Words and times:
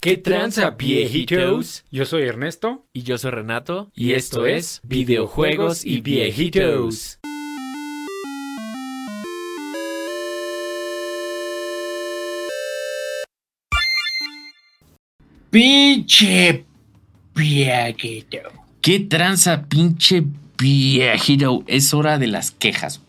¿Qué 0.00 0.16
tranza, 0.16 0.70
viejitos? 0.70 1.84
Yo 1.90 2.06
soy 2.06 2.22
Ernesto. 2.22 2.86
Y 2.94 3.02
yo 3.02 3.18
soy 3.18 3.32
Renato. 3.32 3.90
Y 3.94 4.12
esto 4.12 4.46
es 4.46 4.80
Videojuegos 4.82 5.84
y 5.84 6.00
Viejitos. 6.00 7.18
Pinche 15.50 16.64
viejito. 17.34 18.38
¿Qué 18.80 19.00
tranza, 19.00 19.66
pinche 19.66 20.24
viejito? 20.56 21.62
Es 21.66 21.92
hora 21.92 22.16
de 22.16 22.26
las 22.26 22.52
quejas. 22.52 23.02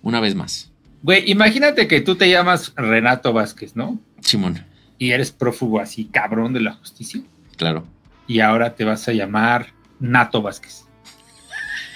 Una 0.00 0.20
vez 0.20 0.36
más. 0.36 0.70
Güey, 1.02 1.28
imagínate 1.28 1.88
que 1.88 2.00
tú 2.00 2.14
te 2.14 2.30
llamas 2.30 2.72
Renato 2.76 3.32
Vázquez, 3.32 3.74
¿no? 3.74 3.98
Simón, 4.20 4.64
Y 5.00 5.10
eres 5.10 5.32
prófugo 5.32 5.80
así, 5.80 6.04
cabrón 6.04 6.52
de 6.52 6.60
la 6.60 6.74
justicia. 6.74 7.20
claro. 7.56 7.84
Y 8.28 8.38
ahora 8.38 8.76
te 8.76 8.84
vas 8.84 9.08
a 9.08 9.12
llamar 9.12 9.70
Nato 9.98 10.40
Vázquez. 10.40 10.84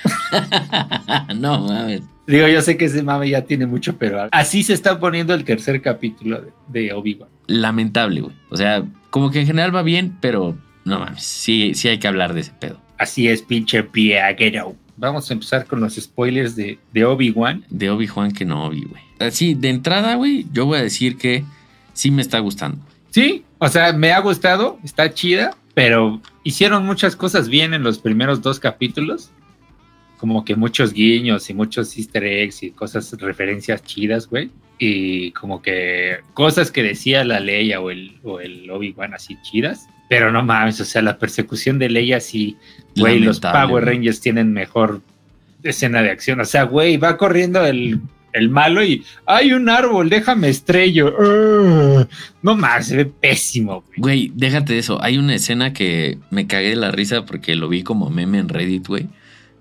no, 1.36 1.60
mames. 1.60 2.02
Digo, 2.27 2.48
yo 2.48 2.60
sé 2.62 2.77
que 2.77 2.86
ese 2.86 3.04
mame 3.04 3.28
ya 3.28 3.42
tiene 3.42 3.66
mucho, 3.66 3.96
pero 3.98 4.28
así 4.32 4.64
se 4.64 4.72
está 4.72 4.98
poniendo 4.98 5.32
el 5.34 5.44
tercer 5.44 5.80
capítulo 5.80 6.40
de, 6.40 6.52
de 6.68 6.92
Obi-Wan. 6.92 7.28
Lamentable, 7.46 8.22
güey. 8.22 8.34
O 8.50 8.56
sea, 8.56 8.82
como 9.10 9.30
que 9.30 9.41
en 9.41 9.46
general 9.46 9.74
va 9.77 9.82
bien, 9.82 10.16
pero 10.20 10.56
no 10.84 10.98
mames. 10.98 11.22
Sí, 11.22 11.74
sí 11.74 11.86
hay 11.86 11.98
que 11.98 12.08
hablar 12.08 12.34
de 12.34 12.41
ese 12.41 12.52
pedo. 12.58 12.80
Así 12.98 13.28
es, 13.28 13.42
pinche 13.42 13.82
viejito. 13.82 14.74
Vamos 14.96 15.30
a 15.30 15.34
empezar 15.34 15.66
con 15.66 15.80
los 15.80 15.94
spoilers 15.94 16.56
de, 16.56 16.78
de 16.92 17.05
Obi-Wan. 17.05 17.64
De 17.68 17.91
Obi-Wan 17.91 18.32
que 18.32 18.44
no 18.44 18.64
Obi, 18.64 18.82
güey. 18.84 19.02
Así, 19.20 19.55
de 19.55 19.68
entrada, 19.70 20.14
güey, 20.14 20.46
yo 20.52 20.66
voy 20.66 20.78
a 20.78 20.82
decir 20.82 21.16
que 21.16 21.44
sí 21.92 22.10
me 22.10 22.22
está 22.22 22.38
gustando. 22.38 22.78
Sí, 23.14 23.45
o 23.59 23.68
sea, 23.68 23.92
me 23.92 24.10
ha 24.10 24.18
gustado, 24.18 24.80
está 24.82 25.14
chida, 25.14 25.56
pero 25.72 26.20
hicieron 26.42 26.84
muchas 26.84 27.14
cosas 27.14 27.48
bien 27.48 27.72
en 27.72 27.84
los 27.84 28.00
primeros 28.00 28.42
dos 28.42 28.58
capítulos. 28.58 29.30
Como 30.19 30.44
que 30.44 30.56
muchos 30.56 30.92
guiños 30.92 31.48
y 31.48 31.55
muchos 31.55 31.97
easter 31.97 32.25
eggs 32.25 32.64
y 32.64 32.72
cosas, 32.72 33.12
referencias 33.20 33.84
chidas, 33.84 34.27
güey. 34.27 34.50
Y 34.80 35.30
como 35.30 35.62
que 35.62 36.22
cosas 36.33 36.72
que 36.72 36.83
decía 36.83 37.22
la 37.22 37.38
Leia 37.38 37.80
o 37.80 37.92
el, 37.92 38.19
o 38.25 38.41
el 38.41 38.69
Obi-Wan 38.69 39.14
así 39.14 39.38
chidas. 39.42 39.86
Pero 40.08 40.33
no 40.33 40.42
mames, 40.42 40.81
o 40.81 40.84
sea, 40.84 41.00
la 41.00 41.16
persecución 41.16 41.78
de 41.78 41.91
Leia 41.91 42.19
sí, 42.19 42.56
güey, 42.97 43.20
los 43.20 43.38
Power. 43.38 43.84
Rangers 43.84 44.20
tienen 44.20 44.53
mejor 44.53 45.03
escena 45.62 46.03
de 46.03 46.10
acción. 46.10 46.41
O 46.41 46.44
sea, 46.44 46.64
güey, 46.64 46.97
va 46.97 47.16
corriendo 47.16 47.64
el, 47.64 48.00
el 48.34 48.50
malo 48.50 48.84
y 48.84 49.04
hay 49.27 49.52
un 49.52 49.68
árbol, 49.68 50.10
déjame 50.10 50.48
estrello. 50.48 51.14
No 52.42 52.56
mames, 52.56 52.88
se 52.88 52.96
ve 52.96 53.06
pésimo, 53.06 53.82
güey. 53.86 54.00
Güey, 54.00 54.32
déjate 54.34 54.74
de 54.74 54.80
eso. 54.80 55.02
Hay 55.02 55.16
una 55.16 55.34
escena 55.34 55.72
que 55.72 56.18
me 56.30 56.46
cagué 56.46 56.70
de 56.70 56.76
la 56.76 56.91
risa 56.91 57.24
porque 57.24 57.54
lo 57.54 57.68
vi 57.68 57.82
como 57.82 58.10
meme 58.10 58.38
en 58.38 58.48
Reddit, 58.48 58.86
güey. 58.86 59.08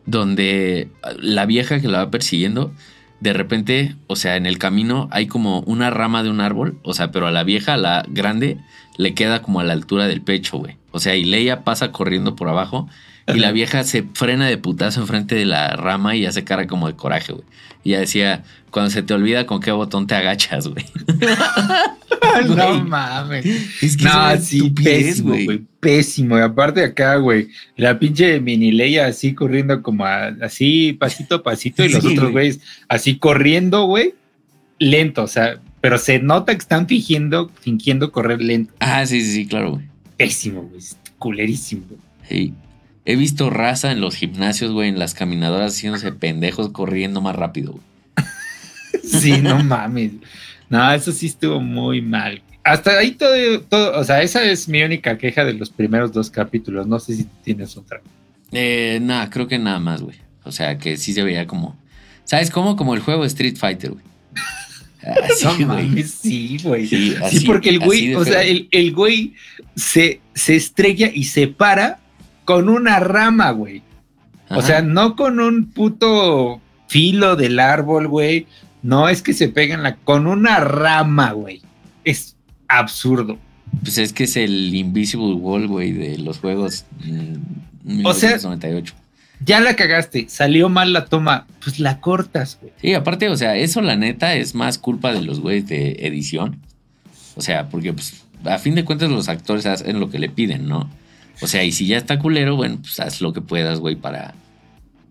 Donde 0.05 0.89
la 1.17 1.45
vieja 1.45 1.80
que 1.80 1.88
la 1.88 1.99
va 1.99 2.11
persiguiendo, 2.11 2.73
de 3.21 3.31
repente, 3.31 3.95
o 4.07 4.17
sea, 4.17 4.35
en 4.35 4.45
el 4.45 4.57
camino 4.57 5.08
hay 5.11 5.27
como 5.27 5.61
una 5.61 5.89
rama 5.89 6.23
de 6.23 6.30
un 6.30 6.41
árbol. 6.41 6.80
O 6.83 6.93
sea, 6.93 7.11
pero 7.11 7.27
a 7.27 7.31
la 7.31 7.43
vieja, 7.43 7.75
a 7.75 7.77
la 7.77 8.03
grande, 8.09 8.58
le 8.97 9.13
queda 9.13 9.41
como 9.41 9.59
a 9.59 9.63
la 9.63 9.73
altura 9.73 10.08
del 10.08 10.21
pecho, 10.21 10.58
güey. 10.58 10.77
O 10.91 10.99
sea, 10.99 11.15
y 11.15 11.23
Leia 11.23 11.63
pasa 11.63 11.91
corriendo 11.91 12.35
por 12.35 12.49
abajo. 12.49 12.89
Y 13.27 13.39
la 13.39 13.52
vieja 13.52 13.83
se 13.83 14.03
frena 14.13 14.47
de 14.47 14.57
putazo 14.57 15.02
enfrente 15.02 15.35
de 15.35 15.45
la 15.45 15.75
rama 15.75 16.16
y 16.16 16.25
hace 16.25 16.43
cara 16.43 16.67
como 16.67 16.88
de 16.88 16.95
coraje, 16.95 17.31
güey. 17.33 17.45
Y 17.85 17.91
ella 17.91 17.99
decía, 18.02 18.43
cuando 18.69 18.89
se 18.91 19.02
te 19.03 19.13
olvida 19.13 19.45
con 19.45 19.59
qué 19.61 19.71
botón 19.71 20.07
te 20.07 20.15
agachas, 20.15 20.67
güey. 20.67 20.85
no 22.55 22.83
mames. 22.83 23.45
Es 23.81 23.97
que 23.97 24.03
No, 24.05 24.31
es 24.31 24.45
sí, 24.45 24.69
pésimo, 24.71 25.35
güey. 25.43 25.61
Pésimo. 25.80 26.38
Y 26.38 26.41
aparte 26.41 26.83
acá, 26.83 27.15
güey, 27.17 27.49
la 27.75 27.97
pinche 27.99 28.39
mini 28.39 28.71
Leia 28.71 29.07
así 29.07 29.33
corriendo 29.33 29.81
como 29.81 30.05
a- 30.05 30.33
así 30.41 30.93
pasito 30.93 31.36
a 31.36 31.43
pasito 31.43 31.83
y 31.83 31.89
los 31.89 32.03
otros 32.03 32.19
güey. 32.19 32.31
güeyes 32.31 32.59
así 32.87 33.17
corriendo, 33.17 33.83
güey, 33.86 34.14
lento, 34.80 35.23
o 35.23 35.27
sea, 35.27 35.59
pero 35.81 35.98
se 35.98 36.19
nota 36.19 36.53
que 36.53 36.59
están 36.59 36.87
fingiendo, 36.87 37.52
fingiendo 37.61 38.11
correr 38.11 38.42
lento. 38.42 38.73
Ah, 38.80 39.05
sí, 39.05 39.21
sí, 39.21 39.31
sí, 39.33 39.45
claro, 39.48 39.71
güey. 39.73 39.86
Pésimo, 40.17 40.61
güey. 40.64 40.81
Culerísimo. 41.19 41.83
güey. 41.89 41.99
Sí. 42.30 42.53
He 43.05 43.15
visto 43.15 43.49
raza 43.49 43.91
en 43.91 43.99
los 43.99 44.15
gimnasios, 44.15 44.71
güey, 44.71 44.89
en 44.89 44.97
las 44.97 45.14
caminadoras 45.14 45.73
haciéndose 45.75 46.11
pendejos 46.14 46.69
corriendo 46.69 47.21
más 47.21 47.36
rápido, 47.36 47.73
güey. 47.73 47.83
Sí, 49.03 49.41
no 49.41 49.61
mames. 49.64 50.11
No, 50.69 50.91
eso 50.93 51.11
sí 51.11 51.27
estuvo 51.27 51.59
muy 51.59 52.02
mal. 52.02 52.42
Hasta 52.63 52.97
ahí 52.97 53.11
todo, 53.11 53.61
todo, 53.61 53.99
o 53.99 54.03
sea, 54.03 54.21
esa 54.21 54.43
es 54.43 54.69
mi 54.69 54.81
única 54.81 55.17
queja 55.17 55.43
de 55.43 55.53
los 55.53 55.69
primeros 55.69 56.13
dos 56.13 56.30
capítulos. 56.30 56.87
No 56.87 56.97
sé 56.99 57.15
si 57.15 57.25
tienes 57.43 57.75
otra. 57.75 58.02
Eh, 58.53 58.99
nada, 59.02 59.30
creo 59.30 59.47
que 59.47 59.59
nada 59.59 59.80
más, 59.80 60.02
güey. 60.02 60.15
O 60.43 60.52
sea, 60.52 60.77
que 60.77 60.95
sí 60.95 61.11
se 61.11 61.23
veía 61.23 61.45
como. 61.45 61.77
¿Sabes 62.23 62.49
cómo? 62.49 62.77
Como 62.77 62.93
el 62.93 63.02
juego 63.02 63.25
Street 63.25 63.58
Fighter, 63.58 63.92
güey. 63.92 64.03
Así, 65.30 65.43
no 65.43 65.55
güey. 65.55 65.87
mames, 65.87 66.11
sí, 66.11 66.58
güey. 66.63 66.87
Sí, 66.87 67.15
porque 67.45 67.69
el 67.69 67.80
güey, 67.80 68.15
o 68.15 68.23
sea, 68.23 68.43
el, 68.43 68.69
el 68.71 68.93
güey 68.93 69.33
se, 69.75 70.21
se 70.33 70.55
estrella 70.55 71.11
y 71.13 71.25
se 71.25 71.47
para 71.47 71.99
con 72.45 72.70
una 72.70 72.99
rama, 72.99 73.52
güey. 73.52 73.81
O 74.49 74.61
sea, 74.61 74.81
no 74.81 75.15
con 75.15 75.39
un 75.39 75.71
puto 75.71 76.61
filo 76.87 77.36
del 77.36 77.59
árbol, 77.59 78.08
güey. 78.08 78.45
No 78.81 79.09
es 79.09 79.21
que 79.21 79.33
se 79.33 79.48
pegan 79.49 79.81
la, 79.83 79.95
con 79.95 80.27
una 80.27 80.59
rama, 80.59 81.31
güey. 81.31 81.61
Es 82.04 82.36
absurdo. 82.67 83.37
Pues 83.81 83.98
es 83.98 84.14
que 84.14 84.26
es 84.26 84.36
el 84.37 84.73
Invisible 84.76 85.33
Wall, 85.33 85.67
güey, 85.67 85.92
de 85.93 86.17
los 86.20 86.39
juegos. 86.39 86.86
mm, 87.04 88.05
O 88.05 88.14
sea- 88.14 88.30
1998. 88.31 88.93
Ya 89.45 89.60
la 89.60 89.75
cagaste, 89.75 90.27
salió 90.30 90.70
mal 90.70 90.93
la 90.93 91.05
toma, 91.05 91.48
pues 91.61 91.77
la 91.80 91.99
cortas, 91.99 92.58
güey. 92.61 92.71
Sí, 92.81 92.93
aparte, 92.93 93.27
o 93.27 93.36
sea, 93.36 93.58
eso 93.58 93.81
la 93.81 93.98
neta 93.98 94.36
es 94.36 94.55
más 94.55 94.77
culpa 94.77 95.11
de 95.11 95.21
los 95.21 95.42
güeyes 95.42 95.67
de 95.67 95.98
edición. 96.02 96.60
O 97.36 97.42
sea, 97.42 97.67
porque 97.67 97.92
pues 97.92 98.23
a 98.45 98.58
fin 98.60 98.75
de 98.75 98.86
cuentas 98.86 99.10
los 99.10 99.27
actores 99.27 99.65
hacen 99.65 99.99
lo 99.99 100.10
que 100.10 100.20
le 100.20 100.30
piden, 100.30 100.67
¿no? 100.70 100.89
O 101.42 101.48
sea, 101.48 101.64
y 101.64 101.71
si 101.71 101.88
ya 101.88 101.98
está 101.98 102.20
culero, 102.20 102.55
bueno, 102.55 102.77
pues 102.82 102.99
haz 102.99 103.21
lo 103.21 103.33
que 103.33 103.42
puedas, 103.42 103.80
güey, 103.80 103.95
para, 103.95 104.33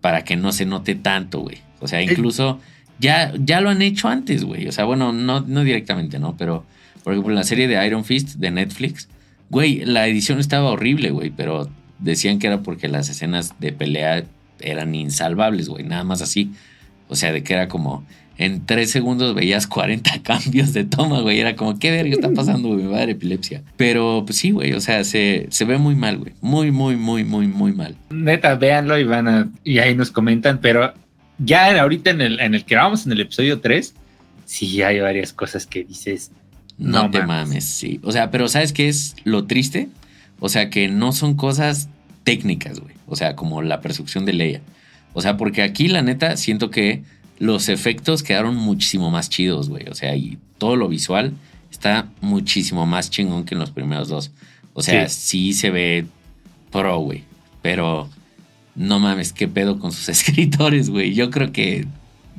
para 0.01 0.23
que 0.23 0.35
no 0.35 0.51
se 0.51 0.65
note 0.65 0.95
tanto, 0.95 1.41
güey. 1.41 1.59
O 1.79 1.87
sea, 1.87 2.01
incluso 2.01 2.59
ya, 2.99 3.33
ya 3.37 3.61
lo 3.61 3.69
han 3.69 3.81
hecho 3.81 4.07
antes, 4.07 4.43
güey. 4.43 4.67
O 4.67 4.71
sea, 4.71 4.85
bueno, 4.85 5.11
no, 5.11 5.41
no 5.41 5.63
directamente, 5.63 6.19
¿no? 6.19 6.35
Pero, 6.37 6.65
por 7.03 7.13
ejemplo, 7.13 7.31
en 7.31 7.37
la 7.37 7.43
serie 7.43 7.67
de 7.67 7.85
Iron 7.85 8.05
Fist 8.05 8.35
de 8.35 8.51
Netflix, 8.51 9.09
güey, 9.49 9.83
la 9.85 10.07
edición 10.07 10.39
estaba 10.39 10.71
horrible, 10.71 11.11
güey, 11.11 11.29
pero 11.29 11.69
decían 11.99 12.39
que 12.39 12.47
era 12.47 12.61
porque 12.61 12.87
las 12.87 13.09
escenas 13.09 13.59
de 13.59 13.71
pelea 13.71 14.23
eran 14.59 14.95
insalvables, 14.95 15.69
güey, 15.69 15.83
nada 15.83 16.03
más 16.03 16.21
así. 16.21 16.51
O 17.09 17.15
sea, 17.15 17.31
de 17.31 17.43
que 17.43 17.53
era 17.53 17.67
como 17.67 18.05
en 18.37 18.65
tres 18.65 18.89
segundos 18.91 19.35
veías 19.35 19.67
40 19.67 20.21
cambios 20.23 20.73
de 20.73 20.83
toma, 20.85 21.21
güey. 21.21 21.39
Era 21.39 21.55
como, 21.55 21.77
¿qué 21.77 21.91
verga 21.91 22.13
está 22.13 22.31
pasando, 22.31 22.69
güey? 22.69 22.83
Me 22.83 22.89
va 22.89 22.97
a 22.97 22.99
dar 22.99 23.09
epilepsia. 23.09 23.61
Pero 23.77 24.23
pues 24.25 24.37
sí, 24.39 24.51
güey, 24.51 24.73
o 24.73 24.81
sea, 24.81 25.03
se, 25.03 25.47
se 25.49 25.65
ve 25.65 25.77
muy 25.77 25.95
mal, 25.95 26.17
güey. 26.17 26.33
Muy, 26.41 26.71
muy, 26.71 26.95
muy, 26.95 27.23
muy, 27.23 27.47
muy 27.47 27.73
mal. 27.73 27.95
Neta, 28.09 28.55
véanlo 28.55 28.97
y 28.97 29.03
van 29.03 29.27
a, 29.27 29.49
y 29.63 29.79
ahí 29.79 29.95
nos 29.95 30.11
comentan, 30.11 30.59
pero 30.61 30.93
ya 31.37 31.79
ahorita 31.81 32.09
en 32.11 32.21
el, 32.21 32.39
en 32.39 32.55
el 32.55 32.65
que 32.65 32.75
vamos, 32.75 33.05
en 33.05 33.11
el 33.11 33.21
episodio 33.21 33.59
3, 33.59 33.93
sí 34.45 34.81
hay 34.81 34.99
varias 34.99 35.33
cosas 35.33 35.65
que 35.65 35.83
dices, 35.83 36.31
No, 36.77 37.03
No 37.03 37.11
te 37.11 37.19
mames. 37.19 37.47
mames, 37.47 37.63
sí. 37.65 37.99
O 38.03 38.11
sea, 38.11 38.31
pero 38.31 38.47
¿sabes 38.47 38.73
qué 38.73 38.87
es 38.87 39.15
lo 39.23 39.45
triste? 39.45 39.89
O 40.39 40.49
sea, 40.49 40.69
que 40.69 40.87
no 40.87 41.11
son 41.11 41.35
cosas 41.35 41.89
técnicas, 42.23 42.79
güey. 42.79 42.95
O 43.07 43.15
sea, 43.15 43.35
como 43.35 43.61
la 43.61 43.79
persecución 43.81 44.25
de 44.25 44.33
Leia. 44.33 44.61
O 45.13 45.21
sea, 45.21 45.37
porque 45.37 45.61
aquí, 45.61 45.87
la 45.87 46.01
neta, 46.01 46.35
siento 46.37 46.71
que 46.71 47.03
los 47.39 47.69
efectos 47.69 48.23
quedaron 48.23 48.55
muchísimo 48.55 49.11
más 49.11 49.29
chidos, 49.29 49.69
güey. 49.69 49.87
O 49.89 49.95
sea, 49.95 50.15
y 50.15 50.37
todo 50.57 50.75
lo 50.75 50.87
visual 50.87 51.33
está 51.71 52.09
muchísimo 52.21 52.85
más 52.85 53.09
chingón 53.09 53.45
que 53.45 53.55
en 53.55 53.59
los 53.59 53.71
primeros 53.71 54.07
dos. 54.07 54.31
O 54.73 54.81
sea, 54.81 55.09
sí, 55.09 55.53
se 55.53 55.69
ve 55.69 56.05
pro, 56.71 56.99
güey. 56.99 57.23
Pero 57.61 58.09
no 58.75 58.99
mames, 58.99 59.33
qué 59.33 59.47
pedo 59.47 59.79
con 59.79 59.91
sus 59.91 60.09
escritores, 60.09 60.89
güey. 60.89 61.13
Yo 61.13 61.29
creo 61.29 61.51
que 61.51 61.87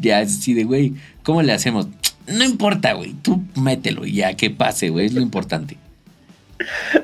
ya 0.00 0.20
es 0.20 0.38
así 0.38 0.54
de, 0.54 0.64
güey, 0.64 0.94
¿cómo 1.22 1.42
le 1.42 1.52
hacemos? 1.52 1.88
No 2.26 2.44
importa, 2.44 2.94
güey. 2.94 3.14
Tú 3.22 3.42
mételo 3.54 4.06
y 4.06 4.14
ya 4.14 4.34
que 4.34 4.50
pase, 4.50 4.88
güey. 4.90 5.06
Es 5.06 5.12
lo 5.12 5.20
importante. 5.20 5.76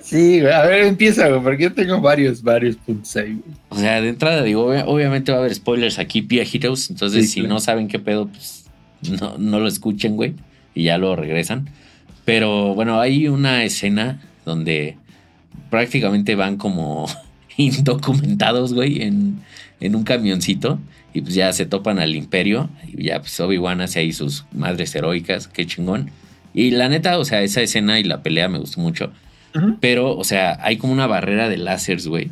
Sí, 0.02 0.40
güey, 0.40 0.52
a 0.52 0.62
ver, 0.62 0.84
empieza, 0.86 1.28
güey, 1.28 1.42
porque 1.42 1.62
yo 1.64 1.72
tengo 1.72 2.00
varios, 2.00 2.42
varios 2.42 2.76
puntos 2.76 3.14
ahí, 3.16 3.32
güey. 3.32 3.56
O 3.68 3.76
sea, 3.76 4.00
de 4.00 4.08
entrada 4.08 4.42
digo, 4.42 4.66
obvia- 4.66 4.84
obviamente 4.86 5.32
va 5.32 5.38
a 5.38 5.40
haber 5.42 5.54
spoilers 5.54 5.98
aquí, 5.98 6.20
viejitos. 6.20 6.90
Entonces, 6.90 7.26
Sí, 7.26 7.28
si 7.34 7.40
claro. 7.40 7.54
no 7.54 7.60
saben 7.60 7.88
qué 7.88 7.98
pedo, 7.98 8.28
pues 8.28 8.66
no, 9.20 9.36
no 9.38 9.60
lo 9.60 9.68
escuchen, 9.68 10.16
güey. 10.16 10.34
Y 10.74 10.84
ya 10.84 10.98
lo 10.98 11.16
regresan. 11.16 11.68
Pero 12.24 12.74
bueno, 12.74 13.00
hay 13.00 13.28
una 13.28 13.64
escena 13.64 14.20
donde 14.44 14.96
prácticamente 15.70 16.34
van 16.34 16.56
como 16.56 17.06
indocumentados, 17.56 18.72
güey, 18.74 19.02
en, 19.02 19.40
en 19.80 19.96
un 19.96 20.04
camioncito. 20.04 20.78
Y 21.12 21.22
pues 21.22 21.34
ya 21.34 21.52
se 21.52 21.66
topan 21.66 21.98
al 21.98 22.14
imperio. 22.14 22.70
Y 22.86 23.04
ya 23.04 23.20
pues 23.20 23.38
Obi-Wan 23.40 23.80
hace 23.80 23.98
ahí 24.00 24.12
sus 24.12 24.44
madres 24.52 24.94
heroicas. 24.94 25.48
Qué 25.48 25.66
chingón. 25.66 26.10
Y 26.54 26.70
la 26.72 26.88
neta, 26.88 27.18
o 27.18 27.24
sea, 27.24 27.42
esa 27.42 27.62
escena 27.62 27.98
y 27.98 28.04
la 28.04 28.22
pelea 28.22 28.48
me 28.48 28.58
gustó 28.58 28.80
mucho. 28.80 29.12
Pero, 29.80 30.16
o 30.16 30.24
sea, 30.24 30.58
hay 30.62 30.76
como 30.76 30.92
una 30.92 31.06
barrera 31.06 31.48
de 31.48 31.56
láseres, 31.56 32.06
güey. 32.06 32.30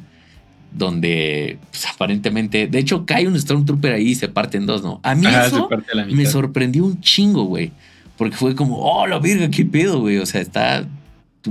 Donde 0.73 1.59
pues, 1.71 1.87
aparentemente, 1.87 2.67
de 2.67 2.79
hecho, 2.79 3.07
cae 3.07 3.27
un 3.27 3.39
Stormtrooper 3.39 3.95
ahí 3.95 4.09
y 4.09 4.15
se 4.15 4.29
parte 4.29 4.59
en 4.59 4.67
dos, 4.67 4.83
¿no? 4.83 5.01
A 5.03 5.15
mí 5.15 5.27
eso 5.27 5.69
me 6.11 6.27
sorprendió 6.27 6.85
un 6.85 7.01
chingo, 7.01 7.45
güey. 7.45 7.73
Porque 8.17 8.37
fue 8.37 8.55
como, 8.55 8.79
oh, 8.79 9.07
la 9.07 9.19
virga, 9.19 9.49
qué 9.51 9.65
pedo, 9.65 10.01
güey. 10.01 10.19
O 10.19 10.27
sea, 10.27 10.41
está. 10.41 10.87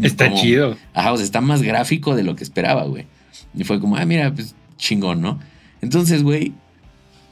Está 0.02 0.34
chido. 0.34 0.78
Ajá, 0.94 1.14
o 1.14 1.18
sea, 1.18 1.26
está 1.26 1.42
más 1.42 1.62
gráfico 1.62 2.16
de 2.16 2.24
lo 2.24 2.36
que 2.36 2.44
esperaba, 2.44 2.84
güey. 2.84 3.06
Y 3.56 3.64
fue 3.64 3.80
como, 3.80 3.98
ah, 3.98 4.06
mira, 4.06 4.32
pues 4.34 4.54
chingón, 4.78 5.22
¿no? 5.22 5.40
Entonces, 5.82 6.24
güey, 6.24 6.54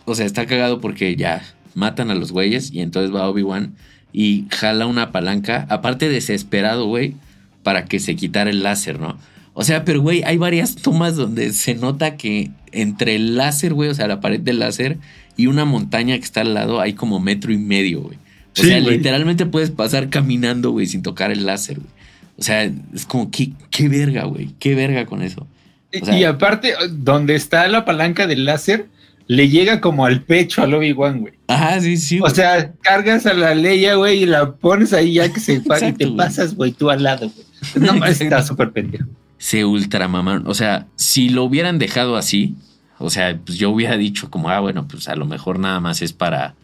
o 0.05 0.15
sea, 0.15 0.25
está 0.25 0.45
cagado 0.45 0.81
porque 0.81 1.15
ya 1.15 1.43
matan 1.73 2.11
a 2.11 2.15
los 2.15 2.31
güeyes 2.31 2.71
y 2.71 2.81
entonces 2.81 3.13
va 3.13 3.27
Obi-Wan 3.27 3.75
y 4.13 4.45
jala 4.49 4.85
una 4.87 5.11
palanca, 5.11 5.67
aparte 5.69 6.07
desesperado, 6.09 6.85
güey, 6.85 7.15
para 7.65 7.85
que 7.85 7.99
se 7.99 8.15
quitara 8.15 8.51
el 8.51 8.61
láser, 8.61 8.99
¿no? 8.99 9.17
O 9.53 9.63
sea, 9.63 9.85
pero 9.85 9.99
güey, 9.99 10.21
hay 10.21 10.37
varias 10.37 10.75
tomas 10.75 11.15
donde 11.15 11.51
se 11.51 11.73
nota 11.73 12.15
que 12.15 12.51
entre 12.71 13.15
el 13.15 13.37
láser, 13.37 13.73
güey, 13.73 13.89
o 13.89 13.95
sea, 13.95 14.07
la 14.07 14.21
pared 14.21 14.39
del 14.39 14.59
láser 14.59 14.99
y 15.35 15.47
una 15.47 15.65
montaña 15.65 16.15
que 16.15 16.23
está 16.23 16.41
al 16.41 16.53
lado 16.53 16.79
hay 16.79 16.93
como 16.93 17.19
metro 17.19 17.51
y 17.51 17.57
medio, 17.57 18.01
güey. 18.01 18.19
O 18.55 18.61
sea, 18.61 18.79
literalmente 18.79 19.47
puedes 19.47 19.71
pasar 19.71 20.09
caminando, 20.09 20.69
güey, 20.69 20.85
sin 20.85 21.01
tocar 21.01 21.31
el 21.31 21.47
láser, 21.47 21.79
güey. 21.79 21.89
O 22.37 22.43
sea, 22.43 22.71
es 22.93 23.05
como, 23.07 23.31
qué, 23.31 23.53
qué 23.71 23.89
verga, 23.89 24.25
güey. 24.25 24.51
Qué 24.59 24.75
verga 24.75 25.07
con 25.07 25.23
eso. 25.23 25.47
y 25.91 26.23
aparte, 26.23 26.75
donde 26.91 27.33
está 27.33 27.67
la 27.67 27.83
palanca 27.83 28.27
del 28.27 28.45
láser, 28.45 28.89
le 29.27 29.49
llega 29.49 29.81
como 29.81 30.05
al 30.05 30.21
pecho 30.21 30.61
al 30.61 30.73
Obi-Wan, 30.73 31.21
güey. 31.21 31.33
Ajá, 31.47 31.79
sí, 31.81 31.97
sí. 31.97 32.19
O 32.21 32.29
sea, 32.29 32.73
cargas 32.81 33.25
a 33.25 33.33
la 33.33 33.55
Leia, 33.55 33.95
güey, 33.95 34.23
y 34.23 34.25
la 34.25 34.51
pones 34.51 34.93
ahí 34.93 35.13
ya 35.13 35.31
que 35.31 35.39
se 35.39 35.61
paga 35.67 35.89
y 35.89 35.93
te 35.93 36.07
pasas, 36.07 36.55
güey, 36.55 36.71
tú 36.71 36.89
al 36.89 37.03
lado, 37.03 37.29
güey. 37.29 37.45
No 37.79 38.05
está 38.05 38.43
súper 38.43 38.71
pendejo. 38.71 39.05
Se 39.37 39.65
ultramamaron. 39.65 40.47
O 40.47 40.53
sea, 40.53 40.87
si 40.95 41.29
lo 41.29 41.43
hubieran 41.43 41.79
dejado 41.79 42.15
así, 42.15 42.55
o 42.97 43.09
sea, 43.09 43.37
pues 43.37 43.57
yo 43.57 43.69
hubiera 43.69 43.97
dicho 43.97 44.29
como, 44.29 44.49
ah, 44.49 44.59
bueno, 44.59 44.87
pues 44.87 45.07
a 45.09 45.15
lo 45.15 45.25
mejor 45.25 45.59
nada 45.59 45.79
más 45.79 46.01
es 46.01 46.13
para, 46.13 46.55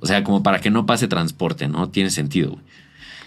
o 0.00 0.06
sea, 0.06 0.22
como 0.24 0.42
para 0.42 0.60
que 0.60 0.70
no 0.70 0.86
pase 0.86 1.08
transporte, 1.08 1.68
¿no? 1.68 1.88
Tiene 1.88 2.10
sentido, 2.10 2.50
güey 2.52 2.62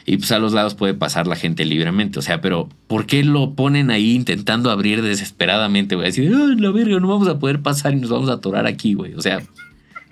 y 0.06 0.17
pues 0.17 0.31
a 0.31 0.39
los 0.39 0.53
lados 0.53 0.75
puede 0.75 0.94
pasar 0.94 1.25
la 1.25 1.35
gente 1.35 1.65
libremente. 1.65 2.19
O 2.19 2.21
sea, 2.21 2.39
pero 2.39 2.69
¿por 2.88 3.07
qué 3.07 3.23
lo 3.23 3.53
ponen 3.53 3.89
ahí 3.89 4.13
intentando 4.13 4.69
abrir 4.69 5.01
desesperadamente, 5.01 5.95
güey? 5.95 6.07
Decir, 6.07 6.31
ay, 6.33 6.56
la 6.57 6.71
verga, 6.71 7.00
no 7.00 7.07
vamos 7.07 7.27
a 7.27 7.39
poder 7.39 7.62
pasar 7.62 7.94
y 7.94 7.97
nos 7.97 8.12
vamos 8.12 8.29
a 8.29 8.33
atorar 8.33 8.67
aquí, 8.67 8.94
güey. 8.94 9.15
O 9.15 9.21
sea, 9.21 9.41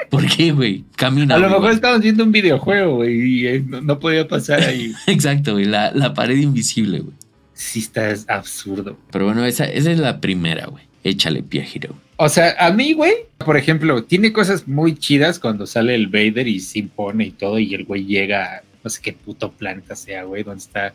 ¿por 0.10 0.26
qué, 0.28 0.52
güey? 0.52 0.84
Camina. 0.96 1.36
A 1.36 1.40
lo 1.40 1.50
mejor 1.50 1.72
estaban 1.72 2.02
viendo 2.02 2.24
un 2.24 2.32
videojuego, 2.32 2.98
güey, 2.98 3.22
y 3.22 3.48
eh, 3.48 3.64
no, 3.66 4.00
podía 4.00 4.28
pasar 4.28 4.62
ahí. 4.62 4.94
Exacto, 5.08 5.54
güey, 5.54 5.66
la, 5.66 5.92
la 5.92 6.14
pared 6.14 6.38
invisible, 6.38 7.00
güey. 7.00 7.16
Sí, 7.54 7.80
está 7.80 8.14
absurdo. 8.28 8.98
Pero 9.12 9.26
bueno, 9.26 9.46
esa, 9.46 9.66
esa 9.66 9.92
es 9.92 10.00
la 10.00 10.20
primera, 10.20 10.66
güey. 10.68 10.84
Échale 11.04 11.44
pie, 11.44 11.64
Giro. 11.64 11.96
O 12.18 12.30
sea, 12.30 12.56
a 12.60 12.72
mí, 12.72 12.94
güey, 12.94 13.14
por 13.38 13.58
ejemplo, 13.58 14.04
tiene 14.04 14.32
cosas 14.32 14.68
muy 14.68 14.96
chidas 14.96 15.40
cuando 15.40 15.68
sale 15.68 15.96
el 15.96 16.08
Vader 16.08 16.48
y 16.48 16.60
se 16.60 16.80
impone 16.80 17.26
y 17.26 17.32
todo, 17.32 17.60
y 17.60 17.74
el 17.74 17.86
güey 17.86 18.06
llega 18.06 18.64
no 18.84 18.90
sé 18.90 19.02
qué 19.02 19.14
puto 19.14 19.52
planeta 19.52 19.96
sea, 19.96 20.24
güey, 20.24 20.44
donde 20.44 20.60
está 20.60 20.94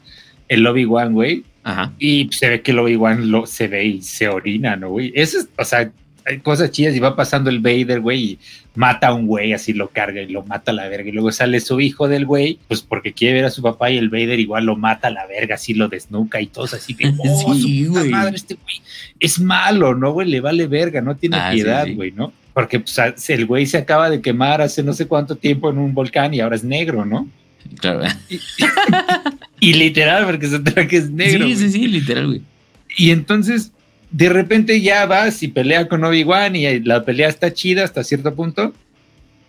el 0.49 0.67
Obi-Wan, 0.67 1.15
güey. 1.15 1.45
Ajá. 1.63 1.93
Y 1.99 2.29
se 2.33 2.49
ve 2.49 2.63
que 2.63 2.73
el 2.73 2.79
Obi-Wan 2.79 3.31
lo, 3.31 3.47
se 3.47 3.69
ve 3.69 3.85
y 3.85 4.03
se 4.03 4.29
orina, 4.29 4.77
¿no, 4.77 4.91
güey? 4.91 5.13
Eso 5.15 5.39
es, 5.39 5.49
o 5.57 5.65
sea, 5.65 5.91
hay 6.29 6.39
cosas 6.41 6.71
chidas 6.71 6.95
y 6.95 7.01
va 7.01 7.17
pasando 7.17 7.49
el 7.49 7.61
Vader, 7.61 8.01
güey, 8.01 8.23
y 8.23 8.39
mata 8.75 9.09
a 9.09 9.15
un 9.15 9.27
güey, 9.27 9.53
así 9.53 9.73
lo 9.73 9.89
carga 9.89 10.21
y 10.21 10.29
lo 10.29 10.45
mata 10.45 10.71
a 10.71 10.75
la 10.75 10.89
verga. 10.89 11.09
Y 11.09 11.13
luego 11.13 11.33
sale 11.33 11.61
su 11.61 11.81
hijo 11.81 12.07
del 12.07 12.27
güey, 12.27 12.59
pues 12.69 12.83
porque 12.83 13.13
quiere 13.13 13.35
ver 13.35 13.45
a 13.47 13.51
su 13.51 13.63
papá 13.63 13.91
y 13.91 13.97
el 13.97 14.11
Vader 14.11 14.39
igual 14.39 14.67
lo 14.67 14.77
mata 14.77 15.09
a 15.09 15.11
la 15.11 15.27
verga, 15.27 15.55
así 15.55 15.75
lo 15.75 15.89
desnuca 15.89 16.41
y 16.41 16.47
todo 16.47 16.65
así 16.65 16.95
que, 16.95 17.09
oh, 17.19 17.55
sí, 17.55 17.87
güey. 17.87 18.11
madre, 18.11 18.37
este 18.37 18.55
güey 18.55 18.81
es 19.19 19.41
malo, 19.41 19.95
¿no, 19.95 20.13
güey? 20.13 20.29
Le 20.29 20.41
vale 20.41 20.67
verga, 20.67 21.01
no 21.01 21.17
tiene 21.17 21.37
ah, 21.39 21.51
piedad, 21.53 21.87
güey, 21.95 22.13
¿no? 22.13 22.33
Porque 22.53 22.81
pues, 22.81 23.31
el 23.31 23.47
güey 23.47 23.67
se 23.67 23.79
acaba 23.79 24.11
de 24.11 24.21
quemar 24.21 24.61
hace 24.61 24.83
no 24.83 24.93
sé 24.93 25.07
cuánto 25.07 25.37
tiempo 25.37 25.71
en 25.71 25.79
un 25.79 25.95
volcán 25.95 26.35
y 26.35 26.41
ahora 26.41 26.57
es 26.57 26.65
negro, 26.65 27.05
¿no? 27.05 27.29
Claro. 27.81 28.03
Y, 29.61 29.73
literal, 29.75 30.25
porque 30.25 30.47
se 30.49 30.59
trata 30.59 30.87
que 30.87 30.97
es 30.97 31.11
negro. 31.11 31.47
Sí, 31.47 31.57
sí, 31.57 31.71
sí, 31.71 31.87
literal, 31.87 32.27
güey. 32.27 32.43
Y 32.97 33.11
entonces, 33.11 33.73
de 34.11 34.29
repente 34.29 34.81
ya 34.81 35.07
vas 35.07 35.43
y 35.43 35.49
pelea 35.49 35.89
con 35.89 36.05
Obi-Wan 36.05 36.57
y 36.57 36.81
la 36.81 37.05
pelea 37.05 37.29
está 37.29 37.53
chida 37.53 37.85
hasta 37.85 38.05
cierto 38.05 38.35
punto. 38.35 38.73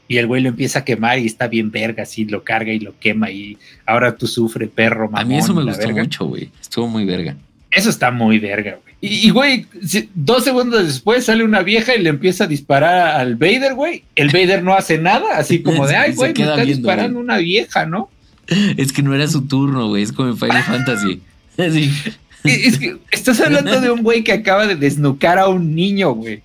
Y 0.08 0.18
el 0.18 0.26
güey 0.26 0.42
lo 0.42 0.50
empieza 0.50 0.80
a 0.80 0.86
quemar 0.86 1.20
y 1.20 1.28
está 1.28 1.48
bien 1.48 1.70
verga, 1.70 2.04
así 2.04 2.26
lo 2.26 2.44
carga 2.44 2.74
y 2.74 2.80
lo 2.80 2.98
quema 3.00 3.30
y 3.30 3.58
ahora 3.86 4.16
tú 4.16 4.26
sufres, 4.26 4.68
perro, 4.70 5.06
mamón. 5.06 5.20
A 5.20 5.26
mí 5.26 5.38
eso 5.38 5.54
me 5.54 5.64
gustó 5.64 5.90
mucho, 5.92 6.26
güey. 6.26 6.50
Estuvo 6.60 6.88
muy 6.88 7.06
verga. 7.06 7.36
Eso 7.70 7.92
está 7.92 8.10
muy 8.10 8.40
verga, 8.40 8.80
güey. 8.82 8.90
Y, 9.02 9.30
güey, 9.30 9.66
dos 10.14 10.44
segundos 10.44 10.86
después 10.86 11.26
sale 11.26 11.44
una 11.44 11.62
vieja 11.62 11.96
y 11.96 12.02
le 12.02 12.10
empieza 12.10 12.44
a 12.44 12.48
disparar 12.48 13.16
al 13.16 13.36
Vader, 13.36 13.74
güey. 13.74 14.04
El 14.16 14.28
Vader 14.28 14.62
no 14.62 14.74
hace 14.74 14.98
nada, 14.98 15.38
así 15.38 15.60
como 15.64 15.88
de, 15.88 15.96
ay, 15.96 16.14
güey, 16.14 16.34
me 16.34 16.44
está 16.44 16.66
disparando 16.66 17.20
una 17.20 17.38
vieja, 17.38 17.86
¿no? 17.86 18.10
Es 18.78 18.92
que 18.92 19.04
no 19.04 19.14
era 19.14 19.28
su 19.28 19.46
turno, 19.48 19.90
güey. 19.90 20.04
Es 20.04 20.12
como 20.12 20.30
en 20.30 20.38
Final 20.38 20.64
Fantasy. 20.64 21.22
Es 22.44 22.78
que 22.78 22.96
estás 23.12 23.42
hablando 23.42 23.82
de 23.82 23.92
un 23.92 24.02
güey 24.02 24.24
que 24.24 24.32
acaba 24.32 24.66
de 24.66 24.76
desnucar 24.76 25.38
a 25.38 25.50
un 25.50 25.76
niño, 25.76 26.14
güey. 26.14 26.40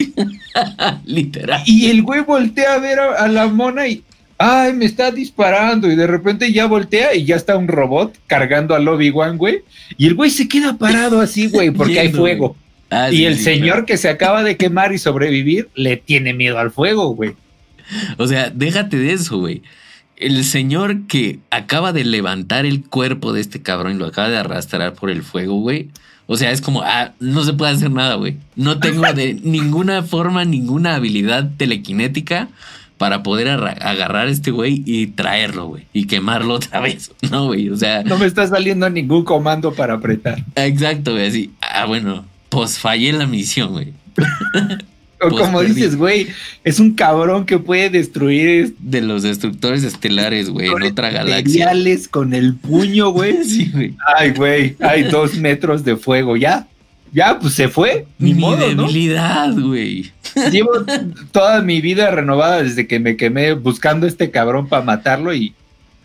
Literal. 1.04 1.62
Y 1.66 1.88
el 1.88 2.02
güey 2.02 2.22
voltea 2.22 2.74
a 2.74 2.78
ver 2.78 2.98
a 2.98 3.28
la 3.28 3.46
mona 3.46 3.86
y, 3.86 4.02
ay, 4.38 4.72
me 4.72 4.86
está 4.86 5.12
disparando. 5.12 5.90
Y 5.90 5.94
de 5.94 6.06
repente 6.06 6.52
ya 6.52 6.66
voltea 6.66 7.14
y 7.14 7.24
ya 7.24 7.36
está 7.36 7.56
un 7.56 7.68
robot 7.68 8.18
cargando 8.26 8.74
al 8.74 8.88
Obi-Wan, 8.88 9.38
güey. 9.38 9.60
Y 9.96 10.06
el 10.06 10.14
güey 10.14 10.30
se 10.30 10.48
queda 10.48 10.76
parado 10.76 11.20
así, 11.20 11.46
güey, 11.46 11.70
porque 11.70 12.00
hay 12.00 12.12
fuego. 12.12 12.56
Ah, 12.90 13.10
y 13.10 13.24
el 13.24 13.38
señor 13.38 13.86
que 13.86 13.96
se 13.96 14.08
acaba 14.08 14.42
de 14.42 14.56
quemar 14.56 14.92
y 14.92 14.98
sobrevivir 14.98 15.68
le 15.74 15.96
tiene 15.96 16.34
miedo 16.34 16.58
al 16.58 16.70
fuego, 16.70 17.14
güey. 17.14 17.34
O 18.18 18.26
sea, 18.26 18.50
déjate 18.50 18.96
de 18.96 19.12
eso, 19.12 19.38
güey. 19.38 19.62
El 20.16 20.44
señor 20.44 21.06
que 21.06 21.40
acaba 21.50 21.92
de 21.92 22.04
levantar 22.04 22.66
el 22.66 22.84
cuerpo 22.84 23.32
de 23.32 23.40
este 23.40 23.62
cabrón 23.62 23.96
y 23.96 23.98
lo 23.98 24.06
acaba 24.06 24.28
de 24.28 24.38
arrastrar 24.38 24.94
por 24.94 25.10
el 25.10 25.22
fuego, 25.22 25.54
güey. 25.60 25.90
O 26.26 26.36
sea, 26.36 26.52
es 26.52 26.60
como, 26.60 26.82
ah, 26.82 27.12
no 27.20 27.44
se 27.44 27.52
puede 27.52 27.72
hacer 27.72 27.90
nada, 27.90 28.14
güey. 28.14 28.36
No 28.56 28.78
tengo 28.78 29.12
de 29.12 29.34
ninguna 29.42 30.02
forma, 30.02 30.44
ninguna 30.44 30.94
habilidad 30.94 31.50
telequinética 31.56 32.48
para 32.96 33.22
poder 33.22 33.48
agarrar 33.48 34.28
a 34.28 34.30
este 34.30 34.50
güey 34.50 34.82
y 34.86 35.08
traerlo, 35.08 35.66
güey, 35.66 35.86
y 35.92 36.06
quemarlo 36.06 36.54
otra 36.54 36.80
vez, 36.80 37.10
¿no, 37.30 37.46
güey? 37.46 37.68
O 37.68 37.76
sea... 37.76 38.02
No 38.04 38.16
me 38.18 38.26
está 38.26 38.46
saliendo 38.46 38.88
ningún 38.88 39.24
comando 39.24 39.74
para 39.74 39.94
apretar. 39.94 40.44
Exacto, 40.54 41.12
güey, 41.12 41.26
así, 41.26 41.50
ah, 41.60 41.86
bueno, 41.86 42.24
pues 42.48 42.78
fallé 42.78 43.12
la 43.12 43.26
misión, 43.26 43.72
güey. 43.72 43.92
o 45.24 45.30
pues 45.30 45.42
como 45.42 45.62
dices, 45.62 45.96
güey, 45.96 46.28
es 46.62 46.80
un 46.80 46.94
cabrón 46.94 47.46
que 47.46 47.58
puede 47.58 47.90
destruir... 47.90 48.74
De 48.78 49.00
los 49.00 49.22
destructores 49.22 49.84
estelares, 49.84 50.50
güey, 50.50 50.68
en 50.68 50.82
otra 50.82 51.10
galaxia. 51.10 51.72
con 52.10 52.34
el 52.34 52.54
puño, 52.54 53.10
güey. 53.10 53.44
sí, 53.44 53.70
güey. 53.72 53.94
Ay, 54.16 54.30
güey, 54.30 54.76
hay 54.80 55.04
dos 55.04 55.34
metros 55.34 55.84
de 55.84 55.96
fuego, 55.96 56.36
ya 56.36 56.66
ya, 57.14 57.38
pues 57.38 57.54
se 57.54 57.68
fue. 57.68 58.06
Ni 58.18 58.34
mi 58.34 58.56
debilidad, 58.56 59.52
güey. 59.52 60.10
Llevo 60.50 60.72
toda 61.30 61.62
mi 61.62 61.80
vida 61.80 62.10
renovada 62.10 62.60
desde 62.60 62.88
que 62.88 62.98
me 62.98 63.16
quemé 63.16 63.52
buscando 63.52 64.04
a 64.04 64.08
este 64.08 64.32
cabrón 64.32 64.68
para 64.68 64.82
matarlo 64.82 65.32
y. 65.32 65.54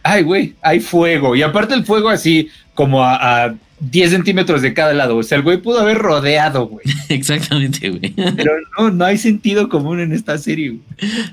Ay, 0.03 0.21
güey, 0.21 0.53
hay 0.61 0.79
fuego. 0.79 1.35
Y 1.35 1.41
aparte 1.41 1.73
el 1.73 1.83
fuego 1.83 2.09
así 2.09 2.49
como 2.75 3.03
a, 3.03 3.55
10 3.79 4.11
centímetros 4.11 4.61
de 4.61 4.73
cada 4.73 4.93
lado. 4.93 5.17
O 5.17 5.23
sea, 5.23 5.37
el 5.37 5.43
güey 5.43 5.57
pudo 5.57 5.79
haber 5.79 5.97
rodeado, 5.97 6.67
güey. 6.67 6.85
Exactamente, 7.09 7.89
güey. 7.89 8.13
Pero 8.13 8.53
no, 8.77 8.91
no 8.91 9.05
hay 9.05 9.17
sentido 9.17 9.69
común 9.69 9.99
en 9.99 10.11
esta 10.11 10.37
serie, 10.37 10.69
güey. 10.69 10.81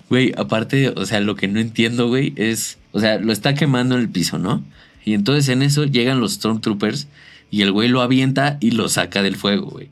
Güey, 0.09 0.33
aparte, 0.37 0.91
o 0.91 1.05
sea, 1.07 1.21
lo 1.21 1.37
que 1.37 1.49
no 1.49 1.61
entiendo, 1.61 2.09
güey, 2.09 2.33
es. 2.37 2.79
O 2.93 3.01
sea, 3.01 3.19
lo 3.19 3.33
está 3.33 3.55
quemando 3.55 3.97
en 3.97 4.03
el 4.03 4.09
piso, 4.09 4.39
¿no? 4.39 4.65
Y 5.05 5.15
entonces 5.15 5.49
en 5.49 5.63
eso 5.63 5.85
llegan 5.85 6.21
los 6.21 6.35
Stormtroopers 6.35 7.09
y 7.51 7.63
el 7.63 7.73
güey 7.73 7.89
lo 7.89 8.03
avienta 8.03 8.59
y 8.61 8.73
lo 8.73 8.89
saca 8.89 9.23
del 9.23 9.37
fuego, 9.37 9.67
güey. 9.67 9.91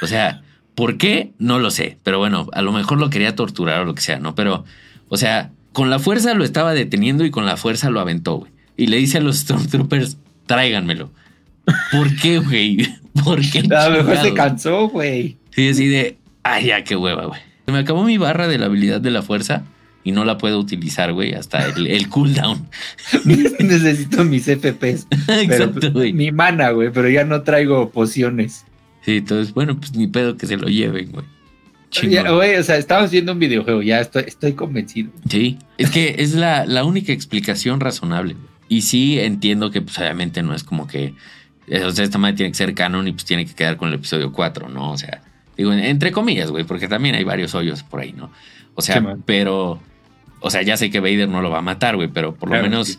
O 0.00 0.06
sea, 0.06 0.42
¿por 0.74 0.96
qué? 0.96 1.32
No 1.38 1.58
lo 1.58 1.70
sé, 1.70 1.98
pero 2.02 2.18
bueno, 2.18 2.48
a 2.52 2.62
lo 2.62 2.72
mejor 2.72 2.98
lo 2.98 3.10
quería 3.10 3.34
torturar 3.34 3.80
o 3.80 3.84
lo 3.84 3.94
que 3.94 4.02
sea, 4.02 4.18
¿no? 4.18 4.34
Pero, 4.34 4.64
o 5.08 5.16
sea, 5.16 5.50
con 5.72 5.90
la 5.90 5.98
fuerza 5.98 6.34
lo 6.34 6.44
estaba 6.44 6.72
deteniendo 6.72 7.24
y 7.24 7.30
con 7.30 7.44
la 7.46 7.56
fuerza 7.56 7.90
lo 7.90 8.00
aventó, 8.00 8.36
güey. 8.36 8.52
Y 8.78 8.86
le 8.86 8.96
dice 8.96 9.18
a 9.18 9.20
los 9.20 9.38
Stormtroopers, 9.38 10.18
tráiganmelo. 10.46 11.10
¿Por 11.92 12.14
qué, 12.16 12.38
güey? 12.38 12.94
¿Por 13.24 13.40
qué? 13.40 13.62
A 13.74 13.88
lo 13.88 13.98
mejor 13.98 14.16
se 14.18 14.34
cansó, 14.34 14.88
güey. 14.88 15.36
Sí, 15.50 15.68
así 15.68 15.88
de, 15.88 16.16
ay, 16.42 16.66
ya, 16.66 16.84
qué 16.84 16.96
hueva, 16.96 17.26
güey. 17.26 17.40
Me 17.66 17.78
acabó 17.78 18.04
mi 18.04 18.18
barra 18.18 18.46
de 18.46 18.58
la 18.58 18.66
habilidad 18.66 19.00
de 19.00 19.10
la 19.10 19.22
fuerza 19.22 19.64
y 20.04 20.12
no 20.12 20.24
la 20.24 20.38
puedo 20.38 20.60
utilizar, 20.60 21.12
güey, 21.12 21.34
hasta 21.34 21.66
el, 21.66 22.08
cooldown. 22.08 22.68
Necesito 23.58 24.24
mis 24.24 24.44
FPs. 24.44 25.08
Exacto, 25.28 25.90
güey. 25.90 26.12
Mi 26.12 26.30
mana, 26.30 26.70
güey, 26.70 26.92
pero 26.92 27.08
ya 27.08 27.24
no 27.24 27.42
traigo 27.42 27.90
pociones. 27.90 28.64
Sí, 29.02 29.16
entonces, 29.16 29.52
bueno, 29.52 29.76
pues 29.76 29.94
ni 29.96 30.06
pedo 30.06 30.36
que 30.36 30.46
se 30.46 30.56
lo 30.56 30.68
lleven, 30.68 31.10
güey. 31.10 31.24
Güey, 32.02 32.56
o 32.56 32.62
sea, 32.62 32.76
estamos 32.76 33.10
viendo 33.10 33.32
un 33.32 33.38
videojuego, 33.38 33.82
ya 33.82 34.00
estoy, 34.00 34.24
estoy 34.26 34.52
convencido. 34.52 35.10
Sí, 35.28 35.58
es 35.78 35.90
que 35.90 36.16
es 36.18 36.34
la, 36.34 36.84
única 36.84 37.12
explicación 37.12 37.80
razonable. 37.80 38.36
Y 38.68 38.82
sí 38.82 39.18
entiendo 39.18 39.70
que, 39.70 39.82
pues, 39.82 39.98
obviamente 39.98 40.42
no 40.42 40.54
es 40.54 40.62
como 40.62 40.86
que 40.86 41.14
O 41.68 41.90
sea, 41.90 42.04
esta 42.04 42.18
madre 42.18 42.36
tiene 42.36 42.52
que 42.52 42.58
ser 42.58 42.74
canon 42.74 43.08
y 43.08 43.12
pues 43.12 43.24
tiene 43.24 43.44
que 43.44 43.54
quedar 43.54 43.76
con 43.76 43.88
el 43.88 43.94
episodio 43.94 44.32
4, 44.32 44.68
¿no? 44.68 44.92
O 44.92 44.98
sea, 44.98 45.22
digo, 45.56 45.72
entre 45.72 46.12
comillas, 46.12 46.50
güey, 46.50 46.64
porque 46.64 46.86
también 46.86 47.14
hay 47.14 47.24
varios 47.24 47.54
hoyos 47.54 47.82
por 47.82 48.00
ahí, 48.00 48.12
¿no? 48.12 48.30
O 48.74 48.82
sea, 48.82 49.00
Sí, 49.00 49.06
pero, 49.24 49.80
o 50.40 50.50
sea, 50.50 50.62
ya 50.62 50.76
sé 50.76 50.90
que 50.90 51.00
Vader 51.00 51.28
no 51.28 51.40
lo 51.42 51.50
va 51.50 51.58
a 51.58 51.62
matar, 51.62 51.96
güey, 51.96 52.08
pero 52.08 52.34
por 52.34 52.50
lo 52.50 52.62
menos, 52.62 52.88
sí. 52.88 52.98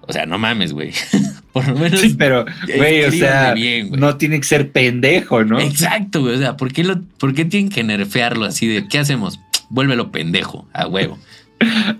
o 0.00 0.12
sea, 0.12 0.26
no 0.26 0.38
mames, 0.38 0.72
güey. 0.72 0.92
por 1.52 1.68
lo 1.68 1.76
menos... 1.76 2.00
Sí, 2.00 2.14
pero, 2.18 2.44
güey, 2.76 3.04
o 3.04 3.12
sea, 3.12 3.52
bien, 3.54 3.90
güey. 3.90 4.00
no 4.00 4.16
tiene 4.16 4.38
que 4.38 4.46
ser 4.46 4.72
pendejo, 4.72 5.44
¿no? 5.44 5.60
Exacto, 5.60 6.22
güey. 6.22 6.34
O 6.34 6.38
sea, 6.38 6.56
¿por 6.56 6.72
qué, 6.72 6.82
lo, 6.82 7.00
¿por 7.18 7.34
qué 7.34 7.44
tienen 7.44 7.70
que 7.70 7.84
nerfearlo 7.84 8.46
así 8.46 8.66
de 8.66 8.88
qué 8.88 8.98
hacemos? 8.98 9.38
Vuélvelo 9.68 10.10
pendejo, 10.10 10.66
a 10.72 10.88
huevo. 10.88 11.18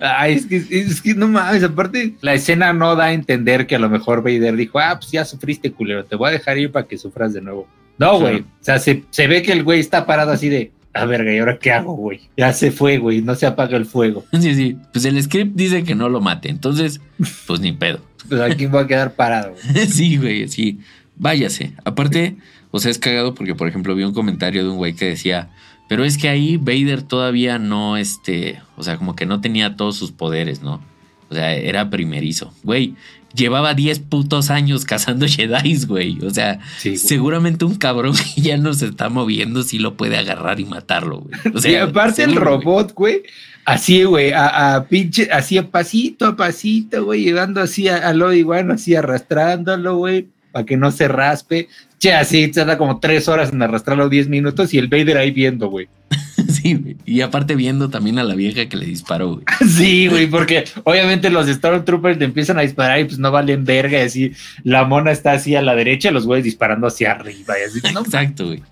Ay, 0.01 0.35
es 0.35 0.47
que, 0.47 0.57
es 0.71 1.01
que 1.01 1.15
no 1.15 1.29
mames, 1.29 1.63
aparte 1.63 2.15
la 2.21 2.35
escena 2.35 2.73
no 2.73 2.97
da 2.97 3.07
a 3.07 3.13
entender 3.13 3.67
que 3.67 3.77
a 3.77 3.79
lo 3.79 3.91
mejor 3.91 4.23
Vader 4.23 4.57
dijo, 4.57 4.79
ah, 4.79 4.99
pues 4.99 5.11
ya 5.13 5.25
sufriste, 5.25 5.73
culero, 5.73 6.05
te 6.05 6.17
voy 6.17 6.29
a 6.29 6.33
dejar 6.33 6.59
ir 6.59 6.71
para 6.71 6.87
que 6.87 6.99
sufras 6.99 7.33
de 7.33 7.41
nuevo. 7.41 7.69
No, 7.99 8.19
güey, 8.19 8.41
o 8.41 8.45
sea, 8.61 8.79
se, 8.79 9.05
se 9.11 9.27
ve 9.27 9.43
que 9.43 9.53
el 9.53 9.63
güey 9.63 9.81
está 9.81 10.07
parado 10.07 10.33
así 10.33 10.49
de, 10.49 10.73
a 10.95 11.05
verga, 11.05 11.33
¿y 11.33 11.39
ahora 11.39 11.59
qué 11.59 11.73
hago, 11.73 11.95
güey? 11.95 12.21
Ya 12.37 12.53
se 12.53 12.71
fue, 12.71 12.99
güey, 12.99 13.23
no 13.23 13.35
se 13.35 13.47
apaga 13.47 13.77
el 13.77 13.87
fuego. 13.87 14.25
Sí, 14.33 14.55
sí. 14.55 14.77
Pues 14.93 15.05
el 15.05 15.23
script 15.23 15.55
dice 15.55 15.85
que 15.85 15.95
no 15.95 16.09
lo 16.09 16.21
mate. 16.21 16.51
Entonces, 16.51 17.01
pues 17.47 17.61
ni 17.61 17.73
pedo. 17.73 18.01
Pues 18.29 18.41
aquí 18.41 18.67
voy 18.67 18.85
a 18.85 18.87
quedar 18.87 19.15
parado, 19.15 19.55
sí, 19.89 20.17
güey, 20.17 20.49
sí. 20.49 20.81
Váyase. 21.17 21.73
Aparte, 21.85 22.37
o 22.71 22.79
sea, 22.79 22.91
es 22.91 22.99
cagado 22.99 23.35
porque, 23.35 23.55
por 23.55 23.69
ejemplo, 23.69 23.95
vi 23.95 24.05
un 24.05 24.15
comentario 24.15 24.65
de 24.65 24.71
un 24.71 24.77
güey 24.77 24.95
que 24.95 25.07
decía, 25.07 25.51
pero 25.93 26.05
es 26.07 26.17
que 26.17 26.31
ahí 26.31 26.57
Vader 26.57 27.03
todavía 27.03 27.59
no, 27.59 27.99
este, 27.99 28.63
o 28.79 28.83
sea, 28.83 28.97
como 28.97 29.15
que 29.15 29.27
no 29.27 29.43
tenía 29.43 29.77
todos 29.77 29.95
sus 29.95 30.11
poderes, 30.11 30.63
¿no? 30.63 30.81
O 31.29 31.35
sea, 31.35 31.55
era 31.55 31.91
primerizo. 31.91 32.51
Güey, 32.63 32.95
llevaba 33.35 33.75
10 33.75 33.99
putos 33.99 34.49
años 34.51 34.87
cazando 34.87 35.27
Jedi, 35.29 35.85
güey. 35.85 36.19
O 36.25 36.31
sea, 36.31 36.61
Sí, 36.79 36.97
seguramente 36.97 37.67
un 37.67 37.75
cabrón 37.75 38.15
que 38.35 38.41
ya 38.41 38.57
no 38.57 38.73
se 38.73 38.87
está 38.87 39.11
moviendo 39.11 39.63
sí 39.65 39.79
lo 39.79 39.95
puede 39.99 40.17
agarrar 40.17 40.61
y 40.61 40.65
matarlo, 40.65 41.21
güey. 41.21 41.41
O 41.55 41.59
sea, 41.61 41.71
y 41.73 41.75
aparte 41.77 42.23
el 42.25 42.31
seguro, 42.31 42.45
robot, 42.53 42.95
güey, 42.95 43.23
así, 43.67 44.05
güey, 44.05 44.33
a, 44.33 44.77
a 44.77 44.85
pinche, 44.89 45.29
así 45.31 45.59
a 45.59 45.71
pasito 45.71 46.27
a 46.27 46.37
pasito, 46.37 47.05
güey, 47.05 47.23
llegando 47.23 47.61
así 47.61 47.89
a- 47.89 48.09
al 48.09 48.23
Obi-Wan, 48.23 48.71
así 48.71 48.95
arrastrándolo, 48.95 49.97
güey, 49.97 50.29
para 50.53 50.65
que 50.67 50.77
no 50.77 50.91
se 50.93 51.09
raspe. 51.09 51.69
Che, 51.99 52.13
así 52.13 52.53
se 52.53 52.65
da 52.65 52.79
como 52.79 52.99
tres 53.01 53.29
horas 53.29 53.53
en 53.53 53.63
arrastrarlo 53.63 54.09
10 54.09 54.29
minutos 54.29 54.75
y 54.75 54.79
el 54.79 54.89
Vader 54.89 55.17
ahí 55.19 55.31
viendo, 55.31 55.69
güey. 55.69 55.89
Sí, 56.49 56.75
güey. 56.75 56.97
Y 57.07 57.21
aparte 57.23 57.55
viendo 57.57 57.89
también 57.89 58.19
a 58.19 58.25
la 58.25 58.35
vieja 58.35 58.67
que 58.69 58.77
le 58.77 58.85
disparó, 58.87 59.35
güey. 59.35 59.45
Sí, 59.69 60.09
güey, 60.09 60.27
porque 60.29 60.65
obviamente 60.85 61.31
los 61.31 61.47
Stormtroopers 61.49 62.19
le 62.19 62.25
empiezan 62.27 62.59
a 62.59 62.63
disparar 62.63 63.01
y 63.01 63.05
pues 63.05 63.19
no 63.19 63.31
valen 63.31 63.65
verga, 63.65 63.99
y 63.99 64.03
así 64.03 64.33
la 64.63 64.85
mona 64.85 65.11
está 65.13 65.33
así 65.33 65.55
a 65.55 65.63
la 65.63 65.75
derecha, 65.75 66.11
los 66.11 66.27
güeyes 66.27 66.45
disparando 66.45 66.87
hacia 66.87 67.13
arriba, 67.13 67.55
y 67.59 67.69
así, 67.69 67.81
no, 67.95 68.01
Exacto, 68.01 68.47
güey. 68.47 68.63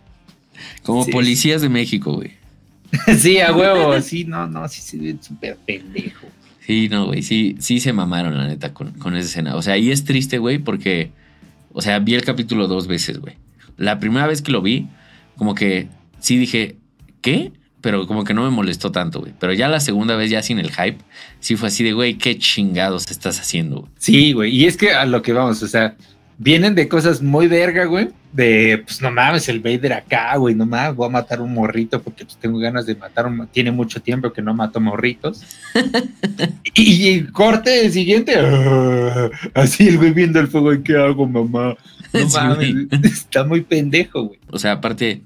Como 0.82 1.04
Sí. 1.04 1.12
policías 1.12 1.62
de 1.62 1.68
México, 1.68 2.14
güey. 2.14 2.32
sí, 3.18 3.38
a 3.40 3.52
huevo, 3.54 4.00
sí, 4.00 4.24
no, 4.24 4.46
no, 4.46 4.68
sí 4.68 4.80
se 4.80 4.96
ve 4.98 5.16
súper 5.20 5.56
pendejo. 5.64 6.26
Sí, 6.66 6.88
no, 6.88 7.06
güey. 7.06 7.22
Sí, 7.22 7.56
sí 7.60 7.80
se 7.80 7.92
mamaron, 7.92 8.36
la 8.36 8.46
neta, 8.46 8.72
con, 8.74 8.92
con 8.92 9.16
esa 9.16 9.28
escena. 9.28 9.56
O 9.56 9.62
sea, 9.62 9.76
y 9.78 9.90
es 9.90 10.04
triste, 10.04 10.38
güey, 10.38 10.58
porque, 10.58 11.10
o 11.72 11.82
sea, 11.82 11.98
vi 11.98 12.14
el 12.14 12.24
capítulo 12.24 12.66
dos 12.66 12.86
veces, 12.86 13.18
güey. 13.18 13.36
La 13.76 13.98
primera 13.98 14.26
vez 14.26 14.42
que 14.42 14.52
lo 14.52 14.62
vi, 14.62 14.88
como 15.36 15.54
que 15.54 15.88
sí 16.18 16.36
dije, 16.36 16.76
¿qué? 17.22 17.52
Pero 17.80 18.06
como 18.06 18.24
que 18.24 18.34
no 18.34 18.42
me 18.42 18.50
molestó 18.50 18.92
tanto, 18.92 19.20
güey. 19.20 19.32
Pero 19.38 19.52
ya 19.54 19.68
la 19.68 19.80
segunda 19.80 20.16
vez, 20.16 20.30
ya 20.30 20.42
sin 20.42 20.58
el 20.58 20.70
hype, 20.70 20.98
sí 21.40 21.56
fue 21.56 21.68
así 21.68 21.82
de, 21.82 21.92
güey, 21.92 22.18
qué 22.18 22.38
chingados 22.38 23.10
estás 23.10 23.40
haciendo, 23.40 23.80
güey. 23.80 23.92
Sí, 23.98 24.32
güey. 24.32 24.54
Y 24.54 24.66
es 24.66 24.76
que 24.76 24.92
a 24.92 25.06
lo 25.06 25.22
que 25.22 25.32
vamos, 25.32 25.62
o 25.62 25.68
sea, 25.68 25.96
vienen 26.42 26.74
de 26.74 26.88
cosas 26.88 27.20
muy 27.20 27.46
verga, 27.48 27.84
güey. 27.84 28.08
De, 28.32 28.82
pues 28.86 29.02
no 29.02 29.10
mames, 29.10 29.48
el 29.48 29.60
Vader 29.60 29.92
acá, 29.92 30.36
güey, 30.36 30.54
no 30.54 30.64
mames, 30.64 30.96
voy 30.96 31.06
a 31.06 31.10
matar 31.10 31.40
un 31.42 31.52
morrito 31.52 32.00
porque 32.00 32.24
pues 32.24 32.36
tengo 32.38 32.58
ganas 32.58 32.86
de 32.86 32.94
matar 32.94 33.26
un... 33.26 33.46
Tiene 33.48 33.72
mucho 33.72 34.00
tiempo 34.00 34.32
que 34.32 34.40
no 34.40 34.54
mato 34.54 34.80
morritos. 34.80 35.42
y, 36.74 37.08
y 37.10 37.24
corte 37.24 37.84
el 37.84 37.92
siguiente, 37.92 38.34
así 39.54 39.88
el 39.88 39.98
güey 39.98 40.12
viendo 40.12 40.40
el 40.40 40.48
fuego, 40.48 40.72
¿y 40.72 40.82
qué 40.82 40.96
hago, 40.96 41.26
mamá? 41.26 41.76
No 42.12 42.28
Sí, 42.28 42.36
mames, 42.36 42.72
güey. 42.72 42.88
está 43.04 43.44
muy 43.44 43.60
pendejo, 43.60 44.22
güey. 44.22 44.40
O 44.50 44.58
sea, 44.58 44.72
aparte, 44.72 45.20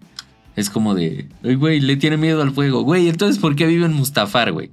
es 0.56 0.68
como 0.68 0.94
de, 0.94 1.26
"Ay, 1.44 1.54
güey, 1.54 1.80
le 1.80 1.97
tiene 1.97 2.16
miedo 2.16 2.42
al 2.42 2.50
fuego. 2.52 2.83
Güey, 2.83 3.09
entonces, 3.09 3.40
¿por 3.40 3.54
qué 3.54 3.66
vive 3.66 3.87
en 3.87 3.92
Mustafar, 3.92 4.50
güey? 4.50 4.71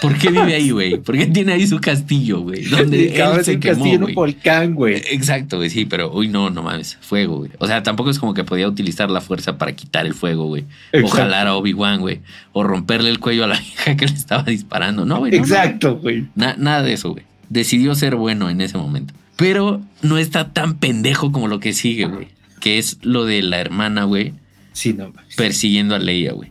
¿Por 0.00 0.16
qué 0.18 0.30
vive 0.30 0.54
ahí, 0.54 0.70
güey? 0.70 0.98
¿Por 0.98 1.16
qué 1.16 1.26
tiene 1.26 1.52
ahí 1.52 1.66
su 1.66 1.80
castillo, 1.80 2.40
güey? 2.40 2.64
Donde 2.66 3.12
cabrón 3.12 3.40
él 3.40 3.44
se 3.44 3.54
un 3.54 3.60
quemó, 3.60 3.74
castillo 3.74 3.96
en 3.96 4.04
un 4.04 4.14
volcán, 4.14 4.74
güey. 4.74 4.96
Exacto, 5.10 5.56
güey, 5.56 5.70
sí, 5.70 5.84
pero 5.84 6.12
uy, 6.12 6.28
no, 6.28 6.50
no 6.50 6.62
mames, 6.62 6.96
fuego, 7.00 7.38
güey. 7.38 7.50
O 7.58 7.66
sea, 7.66 7.82
tampoco 7.82 8.10
es 8.10 8.18
como 8.18 8.34
que 8.34 8.44
podía 8.44 8.68
utilizar 8.68 9.10
la 9.10 9.20
fuerza 9.20 9.58
para 9.58 9.72
quitar 9.74 10.06
el 10.06 10.14
fuego, 10.14 10.46
güey. 10.46 10.64
O 11.02 11.08
jalar 11.08 11.46
a 11.48 11.56
Obi-Wan, 11.56 12.00
güey. 12.00 12.20
O 12.52 12.62
romperle 12.62 13.10
el 13.10 13.18
cuello 13.18 13.44
a 13.44 13.48
la 13.48 13.58
vieja 13.60 13.96
que 13.96 14.06
le 14.06 14.12
estaba 14.14 14.42
disparando. 14.44 15.04
No, 15.04 15.18
güey. 15.18 15.32
no. 15.32 15.38
Exacto, 15.38 15.96
güey. 15.98 16.26
Na- 16.34 16.54
nada 16.56 16.82
de 16.82 16.92
eso, 16.92 17.10
güey. 17.10 17.24
Decidió 17.48 17.94
ser 17.94 18.14
bueno 18.16 18.50
en 18.50 18.60
ese 18.60 18.78
momento. 18.78 19.12
Pero 19.36 19.80
no 20.02 20.18
está 20.18 20.52
tan 20.52 20.74
pendejo 20.78 21.32
como 21.32 21.48
lo 21.48 21.58
que 21.58 21.72
sigue, 21.72 22.04
güey. 22.06 22.28
Que 22.60 22.78
es 22.78 22.98
lo 23.02 23.24
de 23.26 23.42
la 23.42 23.60
hermana, 23.60 24.04
güey, 24.04 24.32
Sí, 24.72 24.92
no 24.94 25.08
mames. 25.10 25.34
persiguiendo 25.34 25.94
a 25.94 25.98
Leia, 25.98 26.32
güey. 26.32 26.50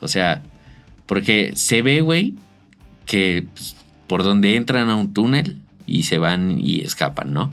O 0.00 0.08
sea, 0.08 0.42
porque 1.06 1.52
se 1.54 1.80
ve, 1.82 2.02
güey, 2.02 2.34
que 3.08 3.46
pues, 3.52 3.74
por 4.06 4.22
donde 4.22 4.54
entran 4.54 4.88
a 4.90 4.94
un 4.94 5.12
túnel 5.12 5.56
y 5.86 6.04
se 6.04 6.18
van 6.18 6.60
y 6.60 6.82
escapan, 6.82 7.32
¿no? 7.32 7.52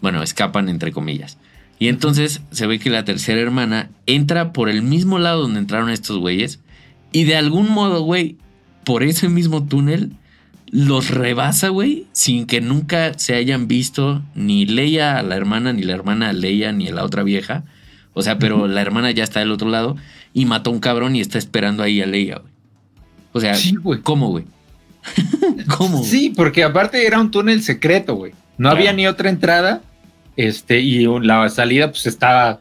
Bueno, 0.00 0.24
escapan 0.24 0.68
entre 0.68 0.90
comillas. 0.90 1.38
Y 1.78 1.88
entonces 1.88 2.40
se 2.50 2.66
ve 2.66 2.78
que 2.78 2.90
la 2.90 3.04
tercera 3.04 3.40
hermana 3.40 3.90
entra 4.06 4.52
por 4.52 4.68
el 4.68 4.82
mismo 4.82 5.18
lado 5.18 5.42
donde 5.42 5.60
entraron 5.60 5.90
estos 5.90 6.18
güeyes 6.18 6.58
y 7.12 7.24
de 7.24 7.36
algún 7.36 7.70
modo, 7.70 8.02
güey, 8.02 8.36
por 8.84 9.02
ese 9.02 9.28
mismo 9.28 9.64
túnel 9.64 10.12
los 10.70 11.10
rebasa, 11.10 11.68
güey, 11.68 12.06
sin 12.12 12.46
que 12.46 12.60
nunca 12.60 13.16
se 13.18 13.34
hayan 13.34 13.68
visto 13.68 14.22
ni 14.34 14.66
Leia 14.66 15.18
a 15.18 15.22
la 15.22 15.36
hermana, 15.36 15.72
ni 15.72 15.82
la 15.82 15.94
hermana 15.94 16.30
a 16.30 16.32
Leia, 16.32 16.72
ni 16.72 16.88
a 16.88 16.94
la 16.94 17.04
otra 17.04 17.22
vieja. 17.22 17.64
O 18.14 18.22
sea, 18.22 18.38
pero 18.38 18.66
la 18.66 18.80
hermana 18.80 19.10
ya 19.10 19.22
está 19.22 19.40
del 19.40 19.52
otro 19.52 19.68
lado 19.68 19.96
y 20.32 20.46
mató 20.46 20.70
a 20.70 20.72
un 20.72 20.80
cabrón 20.80 21.14
y 21.14 21.20
está 21.20 21.38
esperando 21.38 21.82
ahí 21.82 22.00
a 22.00 22.06
Leia, 22.06 22.38
güey. 22.38 22.52
O 23.32 23.40
sea, 23.40 23.54
Sí, 23.54 23.74
güey. 23.76 24.00
¿cómo, 24.00 24.30
güey? 24.30 24.46
¿Cómo? 25.76 26.02
Sí, 26.02 26.32
porque 26.34 26.64
aparte 26.64 27.06
era 27.06 27.20
un 27.20 27.30
túnel 27.30 27.62
secreto, 27.62 28.14
güey. 28.16 28.32
No 28.58 28.70
Claro. 28.70 28.76
había 28.78 28.92
ni 28.92 29.06
otra 29.06 29.28
entrada. 29.28 29.82
Este, 30.36 30.80
y 30.80 31.06
la 31.22 31.48
salida, 31.48 31.90
pues 31.90 32.06
estaba, 32.06 32.58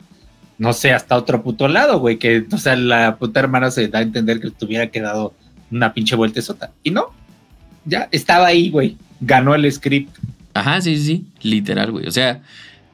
no 0.58 0.74
sé, 0.74 0.92
hasta 0.94 1.16
otro 1.18 1.44
puto 1.44 1.68
lado, 1.68 2.00
güey. 2.00 2.18
Que, 2.18 2.46
o 2.52 2.58
sea, 2.58 2.76
la 2.76 3.18
puta 3.18 3.40
hermana 3.40 3.72
se 3.72 3.88
da 3.88 4.00
a 4.00 4.02
entender 4.02 4.40
que 4.40 4.52
tuviera 4.52 4.88
quedado 4.88 5.34
una 5.72 5.94
pinche 5.94 6.16
vuelta 6.16 6.42
sota. 6.42 6.72
Y 6.84 6.92
no, 6.92 7.08
ya 7.86 8.08
estaba 8.12 8.48
ahí, 8.48 8.70
güey. 8.70 8.98
Ganó 9.20 9.56
el 9.56 9.70
script. 9.72 10.18
Ajá, 10.54 10.80
sí, 10.82 10.96
sí, 10.98 11.04
sí, 11.06 11.26
literal, 11.50 11.92
güey. 11.92 12.08
O 12.08 12.12
sea, 12.12 12.42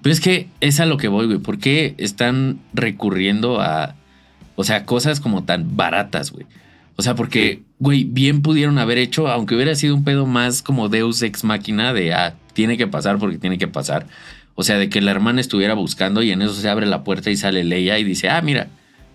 pero 0.01 0.13
es 0.13 0.19
que 0.19 0.47
es 0.61 0.79
a 0.79 0.85
lo 0.87 0.97
que 0.97 1.07
voy, 1.09 1.27
güey. 1.27 1.37
¿Por 1.37 1.59
qué 1.59 1.93
están 1.97 2.59
recurriendo 2.73 3.61
a, 3.61 3.95
o 4.55 4.63
sea, 4.63 4.85
cosas 4.85 5.19
como 5.19 5.43
tan 5.43 5.75
baratas, 5.75 6.31
güey? 6.31 6.45
O 6.95 7.03
sea, 7.03 7.13
porque, 7.15 7.59
Sí. 7.59 7.65
Güey, 7.81 8.03
bien 8.03 8.43
pudieron 8.43 8.77
haber 8.77 8.99
hecho, 8.99 9.27
aunque 9.27 9.55
hubiera 9.55 9.73
sido 9.73 9.95
un 9.95 10.03
pedo 10.03 10.27
más 10.27 10.61
como 10.61 10.87
Deus 10.87 11.23
ex 11.23 11.43
máquina 11.43 11.93
de, 11.93 12.13
ah, 12.13 12.35
tiene 12.53 12.77
que 12.77 12.85
pasar 12.85 13.17
porque 13.17 13.39
tiene 13.39 13.57
que 13.57 13.67
pasar. 13.67 14.05
O 14.53 14.61
sea, 14.61 14.77
de 14.77 14.87
que 14.87 15.01
la 15.01 15.09
hermana 15.09 15.41
estuviera 15.41 15.73
buscando 15.73 16.21
y 16.21 16.29
en 16.29 16.43
eso 16.43 16.53
se 16.53 16.69
abre 16.69 16.85
la 16.85 17.03
puerta 17.03 17.31
y 17.31 17.35
sale 17.35 17.63
Leia 17.63 17.97
y 17.97 18.03
dice, 18.03 18.29
ah, 18.29 18.39
mira, 18.43 18.67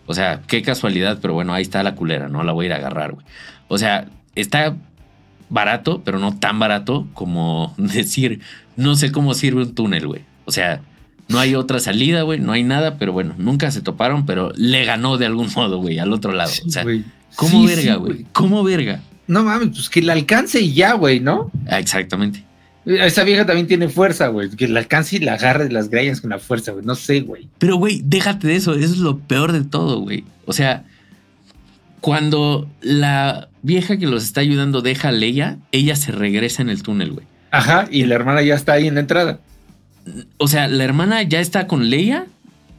o 0.07 0.15
sea, 0.15 0.43
qué 0.49 0.63
casualidad, 0.63 1.21
pero 1.23 1.33
bueno, 1.33 1.55
ahí 1.55 1.63
está 1.63 1.85
la 1.85 1.95
culera, 1.95 2.29
no 2.29 2.43
la 2.43 2.51
voy 2.51 2.65
a 2.65 2.67
ir 2.67 2.73
a 2.73 2.77
agarrar, 2.79 3.13
güey. 3.13 3.25
O 3.69 3.79
sea, 3.79 4.09
está 4.35 4.75
barato, 5.49 6.03
pero 6.05 6.19
no 6.19 6.37
tan 6.37 6.59
barato 6.59 7.07
como 7.15 7.73
decir, 7.79 8.41
no 8.75 8.97
sé 8.97 9.13
cómo 9.13 9.35
sirve 9.35 9.63
un 9.63 9.77
túnel, 9.77 10.09
güey. 10.09 10.23
O 10.45 10.51
sea, 10.51 10.81
no 11.29 11.39
hay 11.39 11.55
otra 11.55 11.79
salida, 11.79 12.23
güey, 12.23 12.41
no 12.41 12.51
hay 12.51 12.65
nada, 12.65 12.99
pero 12.99 13.13
bueno, 13.13 13.37
nunca 13.39 13.71
se 13.71 13.81
toparon, 13.81 14.27
pero 14.27 14.51
le 14.57 14.85
ganó 14.85 15.19
de 15.19 15.27
algún 15.27 15.51
modo, 15.55 15.79
güey, 15.79 16.01
al 16.01 16.13
otro 16.13 16.33
lado. 16.33 16.51
O 16.67 16.69
sea. 16.71 16.85
¿Cómo 17.37 17.61
Sí, 17.61 17.67
verga, 17.67 17.95
sí, 17.95 17.99
güey? 17.99 18.27
¿Cómo 18.33 18.65
verga? 18.65 19.01
No 19.27 19.45
mames, 19.45 19.69
pues 19.71 19.89
que 19.89 20.03
la 20.03 20.13
alcance 20.13 20.61
y 20.61 20.73
ya, 20.73 20.95
güey, 20.95 21.21
¿no? 21.21 21.51
Ah, 21.69 21.79
exactamente. 21.79 22.45
Esa 22.87 23.25
vieja 23.25 23.45
también 23.45 23.67
tiene 23.67 23.89
fuerza, 23.89 24.29
güey. 24.29 24.49
Que 24.51 24.69
la 24.69 24.79
alcance 24.79 25.17
y 25.17 25.19
la 25.19 25.35
agarre 25.35 25.65
de 25.65 25.73
las 25.73 25.91
greñas 25.91 26.21
con 26.21 26.31
la 26.31 26.39
fuerza, 26.39 26.71
güey. 26.71 26.85
No 26.85 26.95
sé, 26.95 27.21
güey. 27.21 27.49
Pero, 27.59 27.77
güey, 27.77 28.01
déjate 28.05 28.47
de 28.47 28.55
eso. 28.57 28.75
Eso 28.75 28.95
es 28.95 28.99
lo 28.99 29.19
peor 29.19 29.51
de 29.53 29.65
todo, 29.65 29.99
güey. 30.01 30.25
O 30.45 30.53
sea, 30.53 30.85
cuando 32.01 32.71
la 32.83 33.49
vieja 33.63 33.97
que 33.97 34.07
los 34.07 34.23
está 34.23 34.41
ayudando 34.41 34.83
deja 34.83 35.09
a 35.09 35.13
Leia, 35.13 35.59
ella 35.73 35.97
se 35.97 36.13
regresa 36.13 36.63
en 36.63 36.69
el 36.69 36.85
túnel, 36.85 37.11
güey. 37.13 37.27
Ajá, 37.51 37.89
y 37.91 38.05
la 38.05 38.15
hermana 38.15 38.43
ya 38.43 38.55
está 38.55 38.75
ahí 38.75 38.87
en 38.87 38.95
la 38.95 39.01
entrada. 39.01 39.41
O 40.37 40.47
sea, 40.47 40.69
la 40.69 40.85
hermana 40.85 41.25
ya 41.25 41.41
está 41.41 41.67
con 41.67 41.91
Leia. 41.91 42.27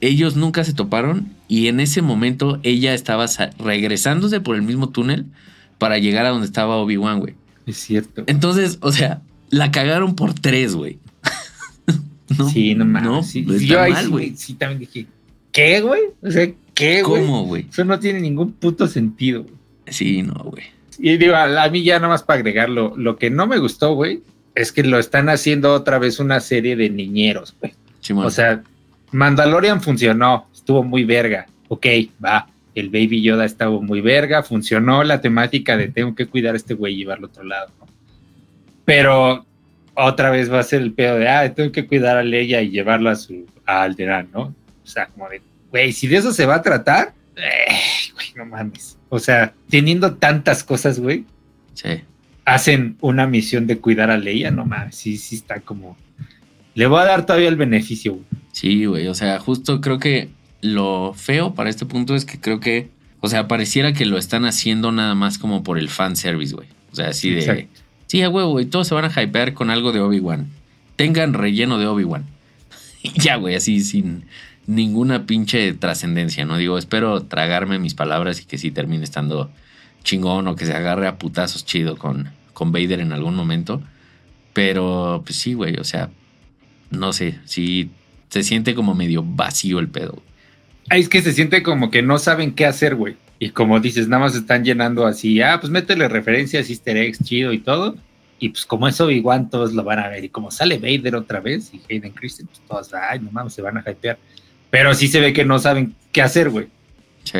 Ellos 0.02 0.36
nunca 0.36 0.64
se 0.64 0.74
toparon. 0.74 1.30
Y 1.48 1.68
en 1.68 1.80
ese 1.80 2.02
momento 2.02 2.60
ella 2.64 2.94
estaba 2.94 3.26
regresándose 3.58 4.42
por 4.42 4.56
el 4.56 4.62
mismo 4.62 4.90
túnel 4.90 5.26
para 5.78 5.98
llegar 5.98 6.26
a 6.26 6.30
donde 6.30 6.48
estaba 6.48 6.78
Obi-Wan, 6.78 7.20
güey. 7.20 7.36
Es 7.66 7.78
cierto. 7.78 8.24
Entonces, 8.28 8.78
o 8.82 8.92
sea, 8.92 9.22
la 9.50 9.72
cagaron 9.72 10.16
por 10.16 10.34
tres, 10.34 10.76
güey. 10.76 11.00
No, 12.38 12.50
sí, 12.50 12.76
no 12.76 12.84
mames. 12.84 13.10
no, 13.10 13.24
sí, 13.24 13.46
está 13.50 13.64
yo 13.64 13.82
ahí 13.82 13.94
mal, 13.94 14.04
sí, 14.04 14.12
güey. 14.12 14.36
sí 14.36 14.54
también 14.56 14.80
dije, 14.80 15.08
¿qué, 15.54 15.80
güey? 15.80 16.02
O 16.22 16.30
sea, 16.30 16.52
¿qué, 16.74 17.02
güey? 17.02 17.22
¿Cómo, 17.22 17.46
güey? 17.46 17.68
Eso 17.72 17.86
no 17.86 17.98
tiene 18.00 18.20
ningún 18.20 18.52
puto 18.52 18.86
sentido. 18.86 19.44
güey. 19.44 19.56
Sí, 19.88 20.24
no, 20.24 20.34
güey. 20.34 20.66
Y 21.00 21.16
digo, 21.16 21.36
a, 21.36 21.70
mí 21.70 21.84
ya 21.84 21.96
nada 22.00 22.10
más 22.10 22.24
para 22.24 22.40
agregarlo, 22.40 22.94
lo 22.98 23.18
que 23.18 23.30
no 23.30 23.48
me 23.48 23.60
gustó, 23.60 23.94
güey, 23.94 24.24
es 24.56 24.74
que 24.74 24.84
lo 24.84 25.00
están 25.00 25.30
haciendo 25.30 25.74
otra 25.74 26.00
vez 26.00 26.20
una 26.20 26.42
serie 26.42 26.76
de 26.76 26.90
niñeros, 26.90 27.56
güey. 27.62 27.74
Simón. 28.02 28.26
O 28.26 28.30
sea, 28.30 28.62
Mandalorian 29.18 29.82
funcionó, 29.82 30.48
estuvo 30.54 30.84
muy 30.84 31.04
verga. 31.04 31.48
Ok, 31.70 31.88
va. 32.24 32.48
El 32.76 32.90
Baby 32.90 33.24
Yoda 33.24 33.46
estaba 33.46 33.82
muy 33.82 34.00
verga, 34.00 34.44
funcionó 34.44 35.04
la 35.04 35.22
temática 35.22 35.76
de 35.76 35.88
tengo 35.88 36.14
que 36.14 36.28
cuidar 36.28 36.54
a 36.54 36.58
este 36.58 36.76
güey 36.76 36.94
y 36.94 36.98
llevarlo 36.98 37.26
a 37.26 37.30
otro 37.32 37.44
lado, 37.44 37.72
¿no? 37.80 37.88
Pero 38.86 39.44
otra 39.96 40.30
vez 40.30 40.54
va 40.54 40.60
a 40.60 40.64
ser 40.64 40.84
el 40.84 40.94
pedo 40.94 41.18
de, 41.18 41.28
ah, 41.28 41.52
tengo 41.52 41.72
que 41.72 41.88
cuidar 41.88 42.18
a 42.18 42.24
Leia 42.24 42.62
y 42.62 42.70
llevarla 42.70 43.12
a 43.12 43.16
su 43.16 43.48
a 43.66 43.82
Alderaan, 43.82 44.30
¿no? 44.32 44.42
O 44.42 44.88
sea, 44.88 45.08
como 45.08 45.28
de, 45.30 45.42
güey, 45.72 45.92
si 45.94 46.08
de 46.08 46.18
eso 46.18 46.32
se 46.32 46.46
va 46.46 46.56
a 46.56 46.62
tratar, 46.62 47.16
eh, 47.36 47.74
güey, 48.14 48.28
no 48.36 48.46
mames. 48.46 49.00
O 49.10 49.18
sea, 49.18 49.52
teniendo 49.68 50.14
tantas 50.14 50.64
cosas, 50.64 51.00
güey, 51.00 51.26
sí. 51.74 52.04
hacen 52.46 52.98
una 53.02 53.26
misión 53.26 53.66
de 53.66 53.80
cuidar 53.80 54.12
a 54.12 54.18
Leia, 54.18 54.52
no 54.52 54.64
mames, 54.64 54.96
sí, 54.96 55.18
sí 55.18 55.38
está 55.38 55.60
como... 55.60 55.98
Le 56.78 56.86
voy 56.86 57.02
a 57.02 57.06
dar 57.06 57.26
todavía 57.26 57.50
el 57.50 57.56
beneficio, 57.56 58.14
güey. 58.14 58.26
Sí, 58.52 58.86
güey. 58.86 59.08
O 59.08 59.16
sea, 59.16 59.40
justo 59.40 59.82
creo 59.82 59.98
que 59.98 60.30
lo 60.62 61.16
feo 61.16 61.56
para 61.56 61.72
este 61.72 61.88
punto 61.88 62.16
es 62.16 62.24
que 62.24 62.40
creo 62.40 62.60
que, 62.60 62.92
o 63.20 63.30
sea, 63.30 63.48
pareciera 63.48 63.94
que 63.94 64.06
lo 64.06 64.20
están 64.20 64.46
haciendo 64.46 64.92
nada 64.92 65.16
más 65.16 65.40
como 65.40 65.64
por 65.64 65.80
el 65.80 65.90
fanservice, 65.90 66.54
güey. 66.54 66.68
O 66.92 66.96
sea, 66.96 67.08
así 67.08 67.32
de. 67.32 67.40
Exacto. 67.40 67.82
Sí, 68.06 68.22
a 68.22 68.30
huevo, 68.30 68.52
güey. 68.52 68.68
Todos 68.68 68.88
se 68.88 68.94
van 68.94 69.06
a 69.06 69.24
hypear 69.24 69.56
con 69.56 69.72
algo 69.72 69.92
de 69.92 70.02
Obi-Wan. 70.02 70.50
Tengan 70.98 71.34
relleno 71.34 71.80
de 71.80 71.88
Obi-Wan. 71.88 72.26
Y 73.02 73.10
ya, 73.22 73.38
güey, 73.38 73.56
así 73.56 73.80
sin 73.80 74.26
ninguna 74.68 75.26
pinche 75.26 75.74
trascendencia, 75.74 76.46
¿no? 76.46 76.58
Digo, 76.58 76.78
espero 76.78 77.24
tragarme 77.24 77.80
mis 77.80 77.96
palabras 77.96 78.40
y 78.40 78.46
que 78.46 78.60
sí 78.60 78.70
termine 78.70 79.04
estando 79.04 79.50
chingón 80.04 80.48
o 80.48 80.56
que 80.56 80.68
se 80.68 80.76
agarre 80.76 81.08
a 81.08 81.18
putazos 81.18 81.66
chido 81.66 81.98
con, 81.98 82.30
con 82.54 82.72
Vader 82.72 83.00
en 83.00 83.14
algún 83.14 83.34
momento. 83.34 83.82
Pero, 84.54 85.24
pues 85.26 85.40
sí, 85.40 85.56
güey, 85.56 85.78
o 85.78 85.84
sea, 85.84 86.12
no 86.90 87.14
sé, 87.14 87.40
sí 87.46 87.90
se 88.30 88.44
siente 88.44 88.76
como 88.76 88.94
medio 88.94 89.24
vacío 89.24 89.80
el 89.80 89.88
pedo. 89.88 90.22
Es 90.90 91.10
que 91.10 91.22
se 91.22 91.34
siente 91.34 91.64
como 91.64 91.92
que 91.92 92.02
no 92.02 92.20
saben 92.20 92.54
qué 92.54 92.66
hacer, 92.66 92.96
güey. 92.96 93.16
Y 93.40 93.50
como 93.50 93.80
dices, 93.80 94.08
nada 94.08 94.24
más 94.24 94.36
están 94.36 94.64
llenando 94.64 95.06
así, 95.06 95.42
ah, 95.42 95.60
pues 95.60 95.72
métele 95.72 96.08
referencias, 96.08 96.70
easter 96.70 96.98
eggs, 96.98 97.24
chido 97.24 97.54
y 97.54 97.60
todo. 97.60 97.96
Y 98.40 98.50
pues 98.50 98.66
como 98.66 98.88
es 98.88 99.00
Obi-Wan, 99.00 99.50
todos 99.50 99.74
lo 99.74 99.84
van 99.84 100.00
a 100.00 100.08
ver. 100.08 100.24
Y 100.24 100.30
como 100.30 100.52
sale 100.52 100.78
Vader 100.78 101.16
otra 101.16 101.40
vez 101.40 101.72
y 101.74 101.82
Hayden 101.90 102.12
Christensen, 102.12 102.48
pues 102.48 102.68
todos, 102.68 102.94
ay, 102.94 103.20
no 103.20 103.32
mames, 103.32 103.54
se 103.54 103.62
van 103.62 103.78
a 103.78 103.84
hypear. 103.90 104.18
Pero 104.70 104.94
sí 104.94 105.08
se 105.08 105.20
ve 105.20 105.34
que 105.34 105.46
no 105.46 105.60
saben 105.60 105.96
qué 106.12 106.22
hacer, 106.22 106.50
güey. 106.50 106.68
Sí. 107.24 107.40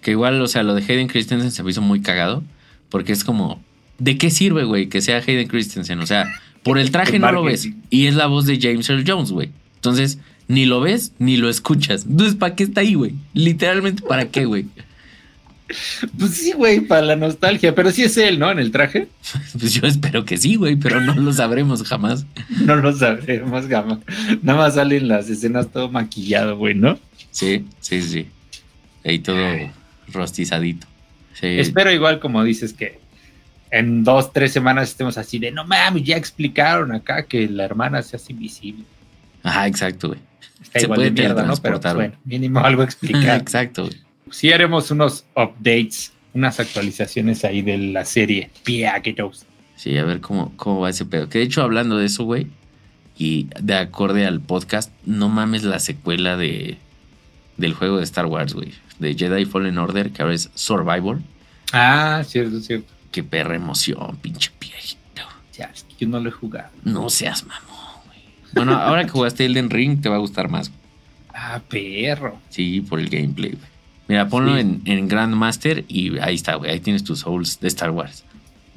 Que 0.00 0.12
igual, 0.12 0.40
o 0.40 0.46
sea, 0.46 0.62
lo 0.62 0.74
de 0.74 0.82
Hayden 0.82 1.08
Christensen 1.08 1.50
se 1.50 1.62
me 1.62 1.70
hizo 1.70 1.82
muy 1.82 2.02
cagado. 2.02 2.42
Porque 2.88 3.12
es 3.12 3.24
como, 3.24 3.62
¿de 3.98 4.18
qué 4.18 4.30
sirve, 4.30 4.64
güey, 4.64 4.88
que 4.88 5.00
sea 5.00 5.18
Hayden 5.18 5.48
Christensen? 5.48 5.98
O 6.00 6.06
sea, 6.06 6.32
por 6.62 6.78
el 6.78 6.90
traje 6.90 7.16
El 7.16 7.22
no 7.22 7.32
lo 7.32 7.42
ves. 7.42 7.68
Y 7.90 8.06
es 8.06 8.14
la 8.14 8.26
voz 8.26 8.46
de 8.46 8.58
James 8.60 8.88
Earl 8.88 9.04
Jones, 9.06 9.30
güey. 9.30 9.50
Entonces, 9.76 10.18
ni 10.48 10.66
lo 10.66 10.80
ves 10.80 11.12
ni 11.18 11.36
lo 11.36 11.48
escuchas. 11.48 12.04
Entonces, 12.08 12.36
¿para 12.36 12.54
qué 12.54 12.64
está 12.64 12.82
ahí, 12.82 12.94
güey? 12.94 13.14
Literalmente, 13.34 14.02
¿para 14.02 14.28
qué, 14.28 14.44
güey? 14.44 14.66
Pues 16.18 16.32
sí, 16.32 16.52
güey, 16.52 16.80
para 16.80 17.02
la 17.02 17.16
nostalgia. 17.16 17.74
Pero 17.74 17.90
sí 17.90 18.02
es 18.02 18.16
él, 18.18 18.38
¿no? 18.38 18.50
En 18.50 18.58
el 18.58 18.70
traje. 18.70 19.08
Pues 19.58 19.74
yo 19.74 19.86
espero 19.86 20.24
que 20.24 20.36
sí, 20.36 20.56
güey, 20.56 20.76
pero 20.76 21.00
no 21.00 21.14
lo 21.14 21.32
sabremos 21.32 21.82
jamás. 21.82 22.26
No 22.60 22.76
lo 22.76 22.94
sabremos, 22.94 23.66
gama. 23.66 24.00
Nada 24.42 24.58
más 24.58 24.74
salen 24.74 25.08
las 25.08 25.28
escenas 25.30 25.70
todo 25.72 25.90
maquillado, 25.90 26.56
güey, 26.56 26.74
¿no? 26.74 26.98
Sí, 27.30 27.64
sí, 27.80 28.02
sí. 28.02 28.26
Ahí 29.04 29.18
todo 29.18 29.42
rostizadito. 30.12 30.86
Sí. 31.32 31.46
Espero 31.46 31.90
igual, 31.90 32.20
como 32.20 32.44
dices, 32.44 32.74
que 32.74 33.00
en 33.72 34.04
dos, 34.04 34.32
tres 34.34 34.52
semanas 34.52 34.90
estemos 34.90 35.16
así 35.16 35.38
de, 35.38 35.50
no 35.50 35.64
mames, 35.64 36.04
ya 36.04 36.16
explicaron 36.16 36.92
acá 36.92 37.24
que 37.24 37.48
la 37.48 37.64
hermana 37.64 38.02
se 38.02 38.16
hace 38.16 38.32
invisible. 38.32 38.84
Ajá, 39.42 39.66
exacto, 39.66 40.08
güey. 40.08 40.20
Está 40.60 40.78
Se 40.78 40.84
igual 40.84 40.96
puede 40.96 41.10
de 41.10 41.22
mierda, 41.22 41.42
¿no? 41.44 41.56
Pero 41.56 41.80
pues, 41.80 41.94
bueno, 41.94 42.14
mínimo 42.24 42.60
algo 42.60 42.82
explicar. 42.82 43.40
Exacto, 43.40 43.84
güey. 43.84 43.96
sí 44.30 44.52
haremos 44.52 44.90
unos 44.90 45.24
updates, 45.34 46.12
unas 46.34 46.60
actualizaciones 46.60 47.44
ahí 47.44 47.62
de 47.62 47.78
la 47.78 48.04
serie 48.04 48.50
Piagetos. 48.62 49.46
Sí, 49.74 49.96
a 49.96 50.04
ver 50.04 50.20
cómo, 50.20 50.52
cómo 50.56 50.80
va 50.80 50.90
ese 50.90 51.06
pedo. 51.06 51.30
Que 51.30 51.38
de 51.38 51.44
hecho, 51.44 51.62
hablando 51.62 51.96
de 51.96 52.06
eso, 52.06 52.24
güey, 52.24 52.48
y 53.16 53.48
de 53.58 53.74
acorde 53.74 54.26
al 54.26 54.40
podcast, 54.40 54.92
no 55.06 55.30
mames 55.30 55.64
la 55.64 55.78
secuela 55.78 56.36
de 56.36 56.76
del 57.56 57.72
juego 57.72 57.96
de 57.96 58.04
Star 58.04 58.26
Wars, 58.26 58.52
güey. 58.52 58.72
De 58.98 59.14
Jedi 59.14 59.46
Fallen 59.46 59.78
Order, 59.78 60.10
que 60.10 60.20
ahora 60.20 60.34
es 60.34 60.50
Survivor. 60.54 61.20
Ah, 61.72 62.22
cierto, 62.26 62.60
cierto. 62.60 62.92
Qué 63.12 63.22
perra 63.22 63.54
emoción, 63.54 64.16
pinche 64.20 64.50
viejito. 64.60 65.22
Ya, 65.56 65.66
es 65.66 65.84
que 65.84 65.94
yo 66.04 66.08
no 66.08 66.18
lo 66.18 66.28
he 66.28 66.32
jugado. 66.32 66.70
No 66.82 67.08
seas 67.10 67.44
mamón, 67.44 67.94
güey. 68.06 68.18
Bueno, 68.54 68.72
ahora 68.74 69.04
que 69.04 69.10
jugaste 69.10 69.44
Elden 69.44 69.70
Ring, 69.70 70.00
te 70.00 70.08
va 70.08 70.16
a 70.16 70.18
gustar 70.18 70.48
más. 70.48 70.68
güey. 70.70 70.80
Ah, 71.34 71.60
perro. 71.68 72.38
Sí, 72.50 72.80
por 72.80 72.98
el 72.98 73.08
gameplay, 73.08 73.50
güey. 73.52 73.70
Mira, 74.08 74.28
ponlo 74.28 74.54
Sí. 74.54 74.60
en, 74.60 74.82
en 74.86 75.08
Grandmaster 75.08 75.84
y 75.88 76.18
ahí 76.18 76.34
está, 76.34 76.56
güey. 76.56 76.70
Ahí 76.72 76.80
tienes 76.80 77.04
tus 77.04 77.20
souls 77.20 77.60
de 77.60 77.68
Star 77.68 77.90
Wars. 77.90 78.24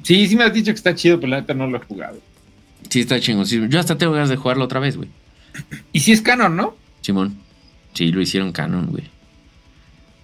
Sí, 0.02 0.28
sí 0.28 0.36
me 0.36 0.44
has 0.44 0.52
dicho 0.54 0.66
que 0.70 0.76
está 0.76 0.94
chido, 0.94 1.18
pero 1.18 1.30
la 1.30 1.40
neta 1.40 1.52
no 1.54 1.66
lo 1.66 1.78
he 1.78 1.80
jugado. 1.80 2.18
Sí, 2.88 3.00
está 3.00 3.18
chingón. 3.20 3.44
Sí, 3.46 3.60
yo 3.68 3.80
hasta 3.80 3.98
tengo 3.98 4.12
ganas 4.12 4.28
de 4.28 4.36
jugarlo 4.36 4.64
otra 4.64 4.78
vez, 4.80 4.96
güey. 4.96 5.08
Y 5.92 6.00
si 6.00 6.12
es 6.12 6.22
canon, 6.22 6.56
¿no? 6.56 6.76
Simón. 7.00 7.36
Sí, 7.94 8.12
lo 8.12 8.20
hicieron 8.20 8.52
canon, 8.52 8.86
güey. 8.86 9.04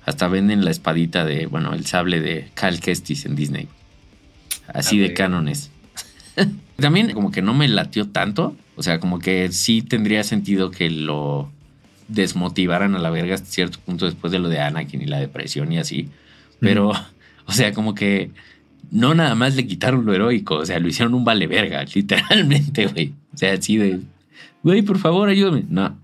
Hasta 0.05 0.29
venden 0.29 0.64
la 0.64 0.70
espadita 0.70 1.25
de, 1.25 1.46
bueno, 1.46 1.75
el 1.75 1.87
sable 1.87 2.20
de 2.20 2.51
Cal 2.55 2.81
Kestis 2.81 3.25
en 3.27 3.35
Disney. 3.37 3.68
Así 4.72 4.98
de 4.98 5.08
ver. 5.08 5.14
canon 5.14 5.48
es. 5.48 5.70
También 6.76 7.12
como 7.12 7.30
que 7.30 7.42
no 7.42 7.54
me 7.54 7.68
latió 7.68 8.08
tanto. 8.08 8.56
O 8.76 8.82
sea, 8.82 8.98
como 9.00 9.18
que 9.18 9.52
sí 9.52 9.82
tendría 9.82 10.24
sentido 10.24 10.70
que 10.70 10.90
lo 10.90 11.50
desmotivaran 12.08 12.94
a 12.94 12.98
la 12.98 13.11
verga 13.11 13.35
hasta 13.35 13.46
cierto 13.50 13.78
punto 13.85 14.06
después 14.06 14.32
de 14.32 14.38
lo 14.38 14.48
de 14.48 14.61
Anakin 14.61 15.02
y 15.02 15.06
la 15.06 15.18
depresión 15.20 15.70
y 15.72 15.78
así. 15.78 16.08
Pero, 16.61 16.90
o 17.46 17.52
sea, 17.52 17.72
como 17.72 17.94
que 17.94 18.30
no 18.90 19.14
nada 19.14 19.35
más 19.35 19.54
le 19.56 19.66
quitaron 19.66 20.04
lo 20.04 20.14
heroico. 20.14 20.56
O 20.56 20.66
sea, 20.66 20.78
lo 20.78 20.88
hicieron 20.88 21.14
un 21.14 21.24
vale 21.24 21.46
verga, 21.46 21.85
literalmente, 21.94 22.87
güey. 22.87 23.12
O 23.35 23.37
sea, 23.38 23.52
así 23.54 23.76
de, 23.76 24.00
güey, 24.62 24.82
por 24.82 24.98
favor, 24.98 25.28
ayúdame. 25.28 25.64
No, 25.68 25.96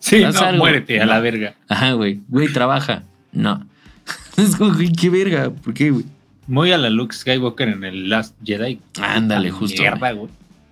Sí, 0.00 0.22
Haz 0.22 0.34
no, 0.34 0.40
algo. 0.42 0.58
muérete 0.58 1.00
a 1.00 1.06
No. 1.06 1.12
la 1.12 1.20
verga. 1.20 1.54
Ajá, 1.66 1.92
güey. 1.92 2.20
Güey, 2.28 2.52
trabaja. 2.52 3.04
No. 3.32 3.66
Es 4.36 4.54
como, 4.56 4.74
güey, 4.74 4.92
qué 4.92 5.08
verga. 5.08 5.48
¿Por 5.50 5.72
qué, 5.72 5.90
güey? 5.90 6.04
Muy 6.46 6.72
a 6.72 6.78
la 6.78 6.90
Luke 6.90 7.14
Skywalker 7.14 7.68
en 7.68 7.84
el 7.84 8.08
Last 8.08 8.34
Jedi. 8.44 8.80
Ándale, 9.00 9.48
Ah, 9.48 9.52
justo. 9.52 9.80
Mierda, 9.80 10.12
güey. 10.12 10.30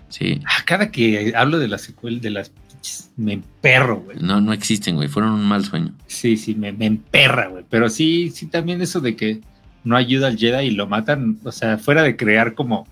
Sí. 0.08 0.40
Ah, 0.44 0.62
cada 0.66 0.90
que 0.90 1.32
hablo 1.34 1.58
de 1.58 1.68
la 1.68 1.78
secuela 1.78 2.18
de 2.20 2.30
las 2.30 2.50
pinches, 2.50 3.10
me 3.16 3.32
emperro, 3.32 4.00
güey. 4.00 4.18
No, 4.20 4.40
no 4.40 4.52
existen, 4.52 4.96
güey. 4.96 5.08
Fueron 5.08 5.32
un 5.32 5.44
mal 5.44 5.64
sueño. 5.64 5.94
Sí, 6.06 6.36
sí, 6.36 6.54
me, 6.54 6.72
me 6.72 6.86
emperra, 6.86 7.48
güey. 7.48 7.64
Pero 7.70 7.88
sí, 7.88 8.30
sí, 8.30 8.46
también 8.46 8.82
eso 8.82 9.00
de 9.00 9.16
que 9.16 9.40
no 9.84 9.96
ayuda 9.96 10.28
al 10.28 10.36
Jedi 10.36 10.66
y 10.66 10.70
lo 10.72 10.86
matan. 10.86 11.38
O 11.44 11.52
sea, 11.52 11.78
fuera 11.78 12.02
de 12.02 12.16
crear 12.16 12.54
como, 12.54 12.86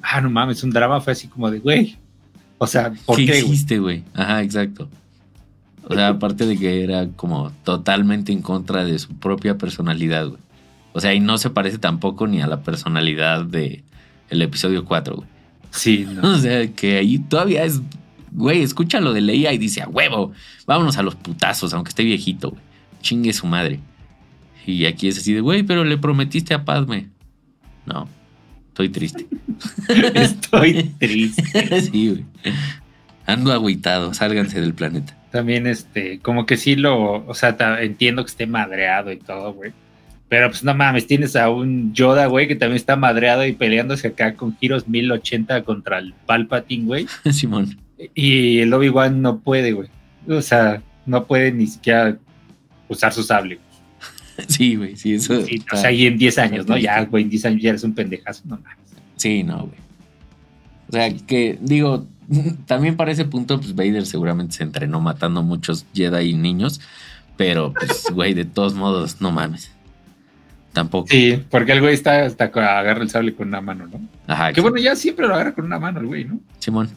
ah, 0.00 0.20
no 0.20 0.30
mames, 0.30 0.62
un 0.62 0.70
drama 0.70 1.00
fue 1.00 1.14
así 1.14 1.26
como 1.26 1.50
de, 1.50 1.58
güey. 1.58 1.96
O 2.58 2.66
sea, 2.68 2.92
¿por 3.06 3.16
¿Qué, 3.16 3.26
qué, 3.26 3.38
hiciste, 3.40 3.80
güey? 3.80 4.04
Ajá, 4.14 4.40
exacto. 4.42 4.88
O 5.84 5.94
sea, 5.94 6.08
aparte 6.08 6.46
de 6.46 6.56
que 6.56 6.84
era 6.84 7.08
como 7.16 7.50
totalmente 7.64 8.30
en 8.30 8.40
contra 8.40 8.84
de 8.84 8.96
su 9.00 9.08
propia 9.16 9.58
personalidad, 9.58 10.28
güey. 10.28 10.38
O 10.92 11.00
sea, 11.00 11.14
y 11.14 11.20
no 11.20 11.38
se 11.38 11.50
parece 11.50 11.78
tampoco 11.78 12.26
ni 12.26 12.42
a 12.42 12.46
la 12.46 12.62
personalidad 12.62 13.44
de 13.44 13.82
el 14.30 14.42
episodio 14.42 14.84
4, 14.84 15.16
güey. 15.16 15.28
Sí, 15.70 16.06
no. 16.22 16.34
O 16.34 16.38
sea, 16.38 16.66
que 16.68 16.98
ahí 16.98 17.18
todavía 17.18 17.64
es, 17.64 17.80
güey, 18.30 18.62
escucha 18.62 19.00
lo 19.00 19.12
de 19.12 19.20
Leia 19.20 19.52
y 19.52 19.58
dice, 19.58 19.82
a 19.82 19.88
huevo, 19.88 20.32
vámonos 20.66 20.96
a 20.98 21.02
los 21.02 21.14
putazos, 21.14 21.72
aunque 21.74 21.90
esté 21.90 22.04
viejito, 22.04 22.50
güey. 22.50 22.62
Chingue 23.00 23.32
su 23.32 23.46
madre. 23.46 23.80
Y 24.64 24.86
aquí 24.86 25.08
es 25.08 25.18
así 25.18 25.32
de, 25.32 25.40
güey, 25.40 25.64
pero 25.64 25.84
le 25.84 25.98
prometiste 25.98 26.54
a 26.54 26.64
Padme. 26.64 27.08
No, 27.84 28.08
estoy 28.68 28.90
triste. 28.90 29.26
Estoy 30.14 30.84
triste. 30.98 31.80
sí, 31.90 32.08
güey. 32.10 32.24
Ando 33.26 33.52
agüitado, 33.52 34.14
sálganse 34.14 34.60
del 34.60 34.74
planeta. 34.74 35.16
También, 35.30 35.66
este, 35.66 36.20
como 36.20 36.46
que 36.46 36.56
sí 36.56 36.76
lo, 36.76 37.26
o 37.26 37.34
sea, 37.34 37.56
entiendo 37.80 38.24
que 38.24 38.30
esté 38.30 38.46
madreado 38.46 39.10
y 39.10 39.16
todo, 39.16 39.52
güey. 39.52 39.72
Pero 40.32 40.48
pues 40.48 40.64
no 40.64 40.72
mames, 40.74 41.06
tienes 41.06 41.36
a 41.36 41.50
un 41.50 41.92
Yoda, 41.92 42.24
güey, 42.24 42.48
que 42.48 42.56
también 42.56 42.76
está 42.76 42.96
madreado 42.96 43.44
y 43.44 43.52
peleándose 43.52 44.08
acá 44.08 44.32
con 44.32 44.56
giros 44.56 44.88
1080 44.88 45.62
contra 45.62 45.98
el 45.98 46.14
Palpatine, 46.24 46.86
güey. 46.86 47.06
Simón. 47.30 47.78
Y 48.14 48.60
el 48.60 48.72
Obi-Wan 48.72 49.20
no 49.20 49.40
puede, 49.40 49.72
güey. 49.72 49.90
O 50.26 50.40
sea, 50.40 50.82
no 51.04 51.26
puede 51.26 51.52
ni 51.52 51.66
siquiera 51.66 52.16
usar 52.88 53.12
su 53.12 53.22
sable. 53.22 53.58
Sí, 54.48 54.76
güey, 54.76 54.96
sí, 54.96 55.16
eso. 55.16 55.44
Sí, 55.44 55.62
o 55.70 55.76
sea, 55.76 55.92
y 55.92 56.06
en 56.06 56.16
10 56.16 56.38
años, 56.38 56.66
¿no? 56.66 56.78
Ya, 56.78 57.04
güey, 57.04 57.24
en 57.24 57.28
10 57.28 57.44
años 57.44 57.62
ya 57.62 57.68
eres 57.68 57.84
un 57.84 57.94
pendejazo, 57.94 58.44
no 58.46 58.56
mames. 58.56 58.78
Sí, 59.16 59.42
no, 59.42 59.66
güey. 59.66 59.78
O 60.88 60.92
sea, 60.92 61.14
que 61.26 61.58
digo, 61.60 62.06
también 62.66 62.96
para 62.96 63.12
ese 63.12 63.26
punto, 63.26 63.60
pues 63.60 63.74
Vader 63.74 64.06
seguramente 64.06 64.54
se 64.54 64.62
entrenó 64.62 64.98
matando 64.98 65.42
muchos 65.42 65.84
Jedi 65.92 66.30
y 66.30 66.34
niños. 66.34 66.80
Pero, 67.36 67.74
pues, 67.74 68.06
güey, 68.14 68.32
de 68.32 68.46
todos 68.46 68.72
modos, 68.72 69.20
no 69.20 69.30
mames. 69.30 69.70
Tampoco. 70.72 71.08
Sí, 71.10 71.42
porque 71.50 71.72
el 71.72 71.80
güey 71.80 71.92
está 71.94 72.24
hasta 72.24 72.44
agarra 72.44 73.02
el 73.02 73.10
sable 73.10 73.34
con 73.34 73.48
una 73.48 73.60
mano, 73.60 73.86
¿no? 73.86 74.00
Ajá. 74.26 74.52
Que 74.52 74.60
bueno, 74.62 74.78
ya 74.78 74.96
siempre 74.96 75.26
lo 75.26 75.34
agarra 75.34 75.52
con 75.52 75.64
una 75.66 75.78
mano 75.78 76.00
el 76.00 76.06
güey, 76.06 76.24
¿no? 76.24 76.40
Simón. 76.58 76.88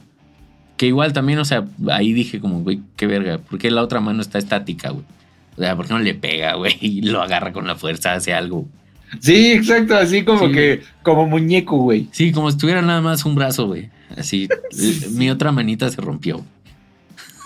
Que 0.77 0.88
igual 0.88 1.13
también, 1.13 1.39
o 1.39 1.45
sea, 1.45 1.65
ahí 1.91 2.13
dije 2.13 2.39
como, 2.39 2.61
güey, 2.61 2.81
qué 2.95 3.07
verga, 3.07 3.38
¿por 3.38 3.59
qué 3.59 3.69
la 3.71 3.81
otra 3.81 3.99
mano 3.99 4.21
está 4.21 4.38
estática, 4.39 4.89
güey? 4.91 5.03
O 5.57 5.61
sea, 5.61 5.75
¿por 5.75 5.88
qué 5.88 5.93
no 5.93 5.99
le 5.99 6.13
pega, 6.13 6.55
güey? 6.55 6.77
Y 6.81 7.01
lo 7.03 7.21
agarra 7.21 7.51
con 7.53 7.65
la 7.67 7.75
fuerza, 7.75 8.13
hace 8.13 8.33
algo. 8.33 8.67
Sí, 9.21 9.51
exacto, 9.53 9.95
así 9.95 10.23
como 10.23 10.47
Sí. 10.47 10.53
que, 10.53 10.81
como 11.03 11.27
muñeco, 11.27 11.77
güey. 11.77 12.07
Sí, 12.11 12.31
como 12.31 12.51
si 12.51 12.57
tuviera 12.57 12.81
nada 12.81 13.01
más 13.01 13.23
un 13.25 13.35
brazo, 13.35 13.67
güey. 13.67 13.89
Así, 14.17 14.47
Sí. 14.71 15.01
mi 15.11 15.29
otra 15.29 15.51
manita 15.51 15.89
se 15.89 16.01
rompió. 16.01 16.43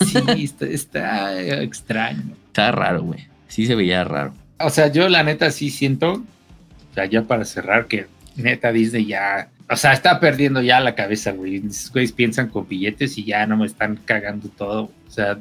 Sí, 0.05 0.17
está, 0.43 0.65
está 0.65 1.61
extraño. 1.61 2.21
Estaba 2.47 2.71
raro, 2.71 3.03
güey. 3.03 3.27
Sí 3.47 3.65
se 3.67 3.75
veía 3.75 4.03
raro. 4.03 4.33
O 4.59 4.69
sea, 4.69 4.91
yo 4.91 5.07
la 5.09 5.23
neta 5.23 5.51
sí 5.51 5.69
siento, 5.69 6.13
o 6.13 6.93
sea, 6.93 7.05
ya 7.05 7.23
para 7.23 7.45
cerrar, 7.45 7.87
que 7.87 8.07
neta 8.35 8.71
Disney 8.71 9.05
ya, 9.05 9.49
o 9.69 9.75
sea, 9.75 9.93
está 9.93 10.19
perdiendo 10.19 10.61
ya 10.61 10.79
la 10.79 10.95
cabeza, 10.95 11.31
güey. 11.31 11.61
Güeyes 11.91 12.11
piensan 12.11 12.49
con 12.49 12.67
billetes 12.67 13.17
y 13.17 13.23
ya 13.23 13.45
no 13.45 13.57
me 13.57 13.67
están 13.67 13.99
cagando 14.03 14.49
todo. 14.49 14.91
O 15.07 15.11
sea, 15.11 15.37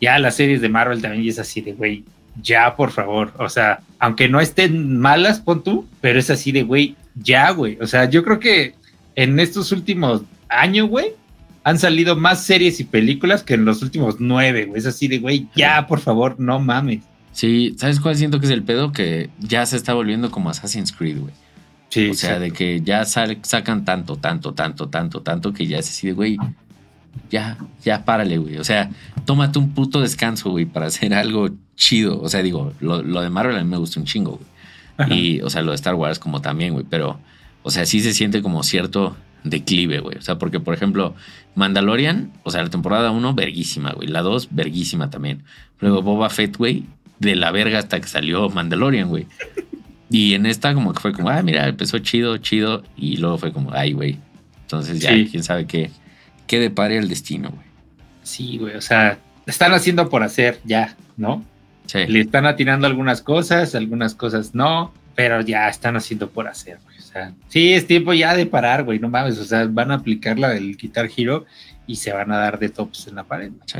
ya 0.00 0.18
las 0.18 0.36
series 0.36 0.60
de 0.60 0.68
Marvel 0.68 1.00
también 1.00 1.26
es 1.26 1.38
así 1.38 1.60
de, 1.62 1.72
güey, 1.72 2.04
ya, 2.42 2.76
por 2.76 2.90
favor. 2.90 3.32
O 3.38 3.48
sea, 3.48 3.80
aunque 3.98 4.28
no 4.28 4.40
estén 4.40 4.98
malas, 4.98 5.40
pon 5.40 5.62
tú, 5.64 5.88
pero 6.00 6.18
es 6.18 6.28
así 6.30 6.52
de, 6.52 6.62
güey, 6.62 6.94
ya, 7.14 7.50
güey. 7.50 7.78
O 7.80 7.86
sea, 7.86 8.04
yo 8.04 8.22
creo 8.22 8.38
que 8.38 8.74
en 9.14 9.40
estos 9.40 9.72
últimos 9.72 10.22
años, 10.48 10.88
güey, 10.88 11.12
han 11.64 11.78
salido 11.78 12.16
más 12.16 12.44
series 12.44 12.80
y 12.80 12.84
películas 12.84 13.42
que 13.42 13.54
en 13.54 13.64
los 13.64 13.82
últimos 13.82 14.16
nueve, 14.20 14.66
güey. 14.66 14.78
Es 14.78 14.86
así 14.86 15.08
de, 15.08 15.18
güey, 15.18 15.48
ya, 15.56 15.86
por 15.86 16.00
favor, 16.00 16.38
no 16.38 16.60
mames. 16.60 17.00
Sí, 17.32 17.74
¿sabes 17.78 18.00
cuál 18.00 18.16
siento 18.16 18.40
que 18.40 18.46
es 18.46 18.52
el 18.52 18.62
pedo? 18.62 18.92
Que 18.92 19.30
ya 19.38 19.64
se 19.66 19.76
está 19.76 19.94
volviendo 19.94 20.30
como 20.30 20.50
Assassin's 20.50 20.92
Creed, 20.92 21.18
güey. 21.20 21.34
Sí, 21.90 22.10
O 22.10 22.14
sea, 22.14 22.38
de 22.38 22.50
que 22.50 22.80
ya 22.82 23.04
sal- 23.04 23.38
sacan 23.42 23.84
tanto, 23.84 24.16
tanto, 24.16 24.52
tanto, 24.54 24.88
tanto, 24.88 25.22
tanto 25.22 25.52
que 25.52 25.66
ya 25.66 25.80
se 25.82 25.88
decide, 25.90 26.12
güey, 26.12 26.36
ya, 27.30 27.56
ya 27.84 28.04
párale, 28.04 28.38
güey. 28.38 28.56
O 28.58 28.64
sea, 28.64 28.90
tómate 29.24 29.58
un 29.58 29.72
puto 29.72 30.00
descanso, 30.00 30.50
güey, 30.50 30.66
para 30.66 30.86
hacer 30.86 31.14
algo 31.14 31.48
chido. 31.76 32.20
O 32.20 32.28
sea, 32.28 32.42
digo, 32.42 32.72
lo, 32.80 33.02
lo 33.02 33.20
de 33.22 33.30
Marvel 33.30 33.56
a 33.56 33.62
mí 33.64 33.68
me 33.70 33.76
gusta 33.78 34.00
un 34.00 34.06
chingo, 34.06 34.32
güey. 34.32 34.46
Ajá. 34.98 35.14
Y, 35.14 35.40
o 35.42 35.48
sea, 35.50 35.62
lo 35.62 35.70
de 35.70 35.76
Star 35.76 35.94
Wars 35.94 36.18
como 36.18 36.40
también, 36.42 36.74
güey. 36.74 36.84
Pero, 36.88 37.20
o 37.62 37.70
sea, 37.70 37.86
sí 37.86 38.00
se 38.00 38.12
siente 38.12 38.42
como 38.42 38.62
cierto 38.62 39.16
declive, 39.44 40.00
güey. 40.00 40.18
O 40.18 40.22
sea, 40.22 40.36
porque, 40.38 40.60
por 40.60 40.74
ejemplo, 40.74 41.14
Mandalorian, 41.54 42.32
o 42.42 42.50
sea, 42.50 42.62
la 42.62 42.70
temporada 42.70 43.10
1, 43.12 43.34
verguísima, 43.34 43.92
güey. 43.92 44.08
La 44.08 44.22
2, 44.22 44.48
verguísima 44.50 45.08
también. 45.10 45.42
Luego 45.80 46.02
Boba 46.02 46.28
Fett, 46.30 46.56
güey, 46.56 46.84
de 47.18 47.34
la 47.36 47.50
verga 47.50 47.78
hasta 47.78 48.00
que 48.00 48.08
salió 48.08 48.48
Mandalorian, 48.48 49.08
güey. 49.08 49.26
Y 50.10 50.34
en 50.34 50.46
esta 50.46 50.72
como 50.74 50.92
que 50.94 51.00
fue 51.00 51.12
como, 51.12 51.28
ah, 51.28 51.42
mira, 51.42 51.68
empezó 51.68 51.98
chido, 51.98 52.36
chido. 52.38 52.82
Y 52.96 53.16
luego 53.18 53.38
fue 53.38 53.52
como, 53.52 53.72
ay, 53.74 53.92
güey. 53.92 54.18
Entonces 54.62 55.00
ya, 55.00 55.12
Sí. 55.12 55.28
quién 55.30 55.42
sabe 55.42 55.66
qué, 55.66 55.90
qué 56.46 56.58
depare 56.60 56.96
el 56.96 57.08
destino, 57.08 57.50
güey. 57.50 57.66
Sí, 58.22 58.58
güey, 58.58 58.74
o 58.76 58.80
sea, 58.80 59.18
están 59.46 59.72
haciendo 59.72 60.08
por 60.10 60.22
hacer 60.22 60.60
ya, 60.64 60.96
¿no? 61.16 61.44
Sí. 61.86 62.00
Le 62.06 62.20
están 62.20 62.44
atinando 62.46 62.86
algunas 62.86 63.22
cosas, 63.22 63.74
algunas 63.74 64.14
cosas 64.14 64.54
no, 64.54 64.92
pero 65.14 65.40
ya 65.40 65.68
están 65.68 65.96
haciendo 65.96 66.28
por 66.30 66.46
hacer, 66.46 66.78
güey. 66.84 66.98
O 66.98 67.02
sea, 67.02 67.32
sí, 67.48 67.72
es 67.72 67.86
tiempo 67.86 68.12
ya 68.12 68.34
de 68.36 68.44
parar, 68.44 68.84
güey, 68.84 68.98
no 68.98 69.08
mames, 69.08 69.38
o 69.38 69.44
sea, 69.44 69.66
van 69.66 69.90
a 69.90 69.94
aplicar 69.94 70.38
la 70.38 70.50
del 70.50 70.76
quitar 70.76 71.08
giro 71.08 71.46
y 71.86 71.96
se 71.96 72.12
van 72.12 72.30
a 72.30 72.36
dar 72.36 72.58
de 72.58 72.68
tops 72.68 73.06
en 73.08 73.14
la 73.14 73.24
pared. 73.24 73.50
Sí. 73.64 73.78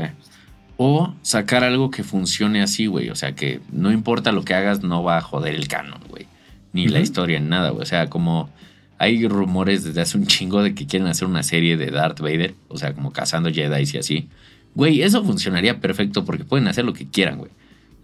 O 0.80 1.12
sacar 1.22 1.64
algo 1.64 1.90
que 1.90 2.04
funcione 2.04 2.62
así, 2.62 2.86
güey. 2.86 3.10
O 3.10 3.16
sea, 3.16 3.34
que 3.34 3.60
no 3.72 3.90
importa 3.90 4.30
lo 4.30 4.44
que 4.44 4.54
hagas, 4.54 4.82
no 4.84 5.02
va 5.02 5.18
a 5.18 5.20
joder 5.20 5.56
el 5.56 5.66
canon, 5.66 6.00
güey. 6.08 6.26
Ni 6.72 6.86
la 6.86 7.00
historia, 7.00 7.40
nada, 7.40 7.70
güey. 7.70 7.82
O 7.82 7.86
sea, 7.86 8.08
como 8.08 8.48
hay 8.96 9.26
rumores 9.26 9.82
desde 9.82 10.00
hace 10.00 10.16
un 10.16 10.26
chingo 10.26 10.62
de 10.62 10.76
que 10.76 10.86
quieren 10.86 11.08
hacer 11.08 11.26
una 11.26 11.42
serie 11.42 11.76
de 11.76 11.90
Darth 11.90 12.20
Vader. 12.20 12.54
O 12.68 12.78
sea, 12.78 12.94
como 12.94 13.12
cazando 13.12 13.52
Jedi 13.52 13.90
y 13.92 13.98
así. 13.98 14.28
Güey, 14.76 15.02
eso 15.02 15.24
funcionaría 15.24 15.80
perfecto 15.80 16.24
porque 16.24 16.44
pueden 16.44 16.68
hacer 16.68 16.84
lo 16.84 16.92
que 16.92 17.08
quieran, 17.08 17.38
güey. 17.38 17.50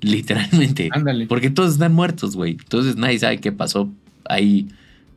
Literalmente. 0.01 0.89
Ándale. 0.91 1.27
Porque 1.27 1.51
todos 1.51 1.75
están 1.75 1.93
muertos, 1.93 2.35
güey. 2.35 2.53
Entonces 2.53 2.97
nadie 2.97 3.21
sabe 3.21 3.39
qué 3.39 3.53
pasó 3.53 3.89
ahí. 4.25 4.69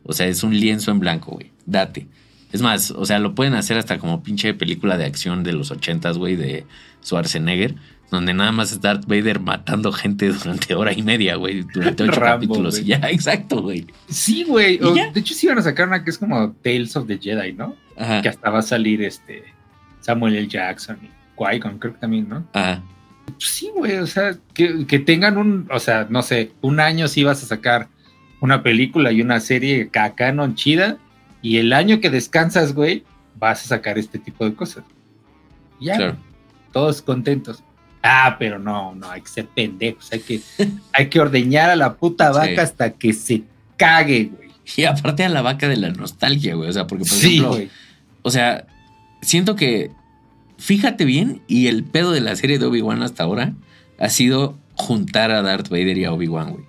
O 0.04 0.14
sea, 0.14 0.28
es 0.28 0.44
un 0.44 0.58
lienzo 0.58 0.92
en 0.92 1.00
blanco, 1.00 1.32
güey. 1.32 1.52
Date. 1.66 2.08
Es 2.52 2.62
más, 2.62 2.92
o 2.92 3.06
sea, 3.06 3.20
lo 3.20 3.36
pueden 3.36 3.54
hacer 3.56 3.78
hasta 3.78 3.98
como 4.00 4.24
pinche 4.24 4.54
película 4.54 4.98
de 4.98 5.06
acción 5.06 5.44
de 5.44 5.54
los 5.54 5.70
ochentas, 5.72 6.18
güey, 6.18 6.36
de 6.36 6.66
Schwarzenegger, 7.04 7.76
donde 8.10 8.34
nada 8.34 8.52
más 8.54 8.72
es 8.72 8.80
Darth 8.82 9.06
Vader 9.06 9.40
matando 9.42 9.92
gente 9.92 10.30
durante 10.30 10.74
hora 10.76 10.94
y 10.94 11.02
media, 11.04 11.36
güey, 11.36 11.62
durante 11.74 12.04
ocho 12.04 12.12
Rambo, 12.20 12.36
capítulos. 12.48 12.80
Y 12.80 12.86
ya, 12.86 12.98
exacto, 13.10 13.62
güey. 13.62 13.86
Sí, 14.08 14.44
güey, 14.46 14.78
de 14.78 15.20
hecho 15.20 15.34
sí 15.34 15.48
van 15.48 15.58
a 15.58 15.62
sacar 15.62 15.88
una 15.88 16.04
que 16.04 16.10
es 16.12 16.18
como 16.18 16.52
Tales 16.64 16.96
of 16.96 17.08
the 17.08 17.18
Jedi, 17.18 17.54
¿no? 17.54 17.76
Ajá. 17.98 18.22
Que 18.22 18.30
hasta 18.30 18.50
va 18.50 18.60
a 18.60 18.64
salir 18.64 19.02
este 19.02 19.44
Samuel 20.00 20.36
L. 20.38 20.48
Jackson 20.48 20.98
y 21.04 21.10
Qui-Gon, 21.38 21.80
creo 21.80 21.94
que 21.94 22.00
también, 22.00 22.30
¿no? 22.30 22.48
Ajá. 22.54 22.82
Pues 23.26 23.44
sí, 23.50 23.70
güey, 23.76 23.98
o 23.98 24.08
sea, 24.08 24.38
que, 24.54 24.86
que 24.88 25.00
tengan 25.00 25.38
un, 25.38 25.68
o 25.70 25.80
sea, 25.80 26.08
no 26.10 26.22
sé, 26.22 26.54
un 26.62 26.80
año 26.80 27.10
sí 27.10 27.26
vas 27.26 27.44
a 27.44 27.46
sacar 27.46 27.90
una 28.40 28.64
película 28.64 29.12
y 29.12 29.22
una 29.22 29.42
serie 29.42 29.90
ca- 29.90 30.16
canon 30.16 30.56
chida, 30.56 30.98
y 31.42 31.58
el 31.58 31.74
año 31.74 32.00
que 32.00 32.10
descansas, 32.10 32.74
güey, 32.74 33.04
vas 33.40 33.64
a 33.66 33.68
sacar 33.68 33.98
este 33.98 34.20
tipo 34.20 34.46
de 34.46 34.54
cosas. 34.56 34.84
Ya, 35.80 35.96
Claro. 35.96 36.14
güey, 36.14 36.26
todos 36.72 37.02
contentos. 37.02 37.64
Ah, 38.04 38.36
pero 38.40 38.60
no, 38.60 38.96
no, 38.96 39.10
hay 39.10 39.22
que 39.22 39.28
ser 39.28 39.48
pendejos, 39.48 40.12
hay 40.12 40.20
que, 40.20 40.42
hay 40.94 41.08
que 41.10 41.20
ordeñar 41.20 41.70
a 41.70 41.76
la 41.76 41.96
puta 41.96 42.32
Sí. 42.34 42.40
vaca 42.40 42.62
hasta 42.62 42.92
que 42.92 43.14
se 43.14 43.44
cague, 43.76 44.32
güey. 44.36 44.48
Y 44.76 44.84
aparte 44.84 45.24
a 45.24 45.30
la 45.30 45.42
vaca 45.42 45.68
de 45.68 45.78
la 45.78 45.90
nostalgia, 45.92 46.56
güey. 46.56 46.70
O 46.70 46.74
sea, 46.74 46.88
porque, 46.88 47.06
por 47.06 47.14
Sí, 47.14 47.28
ejemplo, 47.38 47.50
güey. 47.52 47.70
o 48.22 48.30
sea, 48.32 48.66
siento 49.22 49.56
que, 49.56 49.92
fíjate 50.58 51.06
bien, 51.06 51.42
y 51.48 51.68
el 51.68 51.84
pedo 51.84 52.12
de 52.12 52.22
la 52.22 52.36
serie 52.36 52.60
de 52.60 52.66
Obi-Wan 52.66 53.02
hasta 53.02 53.24
ahora 53.24 53.54
ha 54.00 54.10
sido 54.10 54.58
juntar 54.76 55.32
a 55.32 55.42
Darth 55.42 55.70
Vader 55.70 55.98
y 55.98 56.06
a 56.06 56.12
Obi-Wan, 56.14 56.52
güey. 56.52 56.66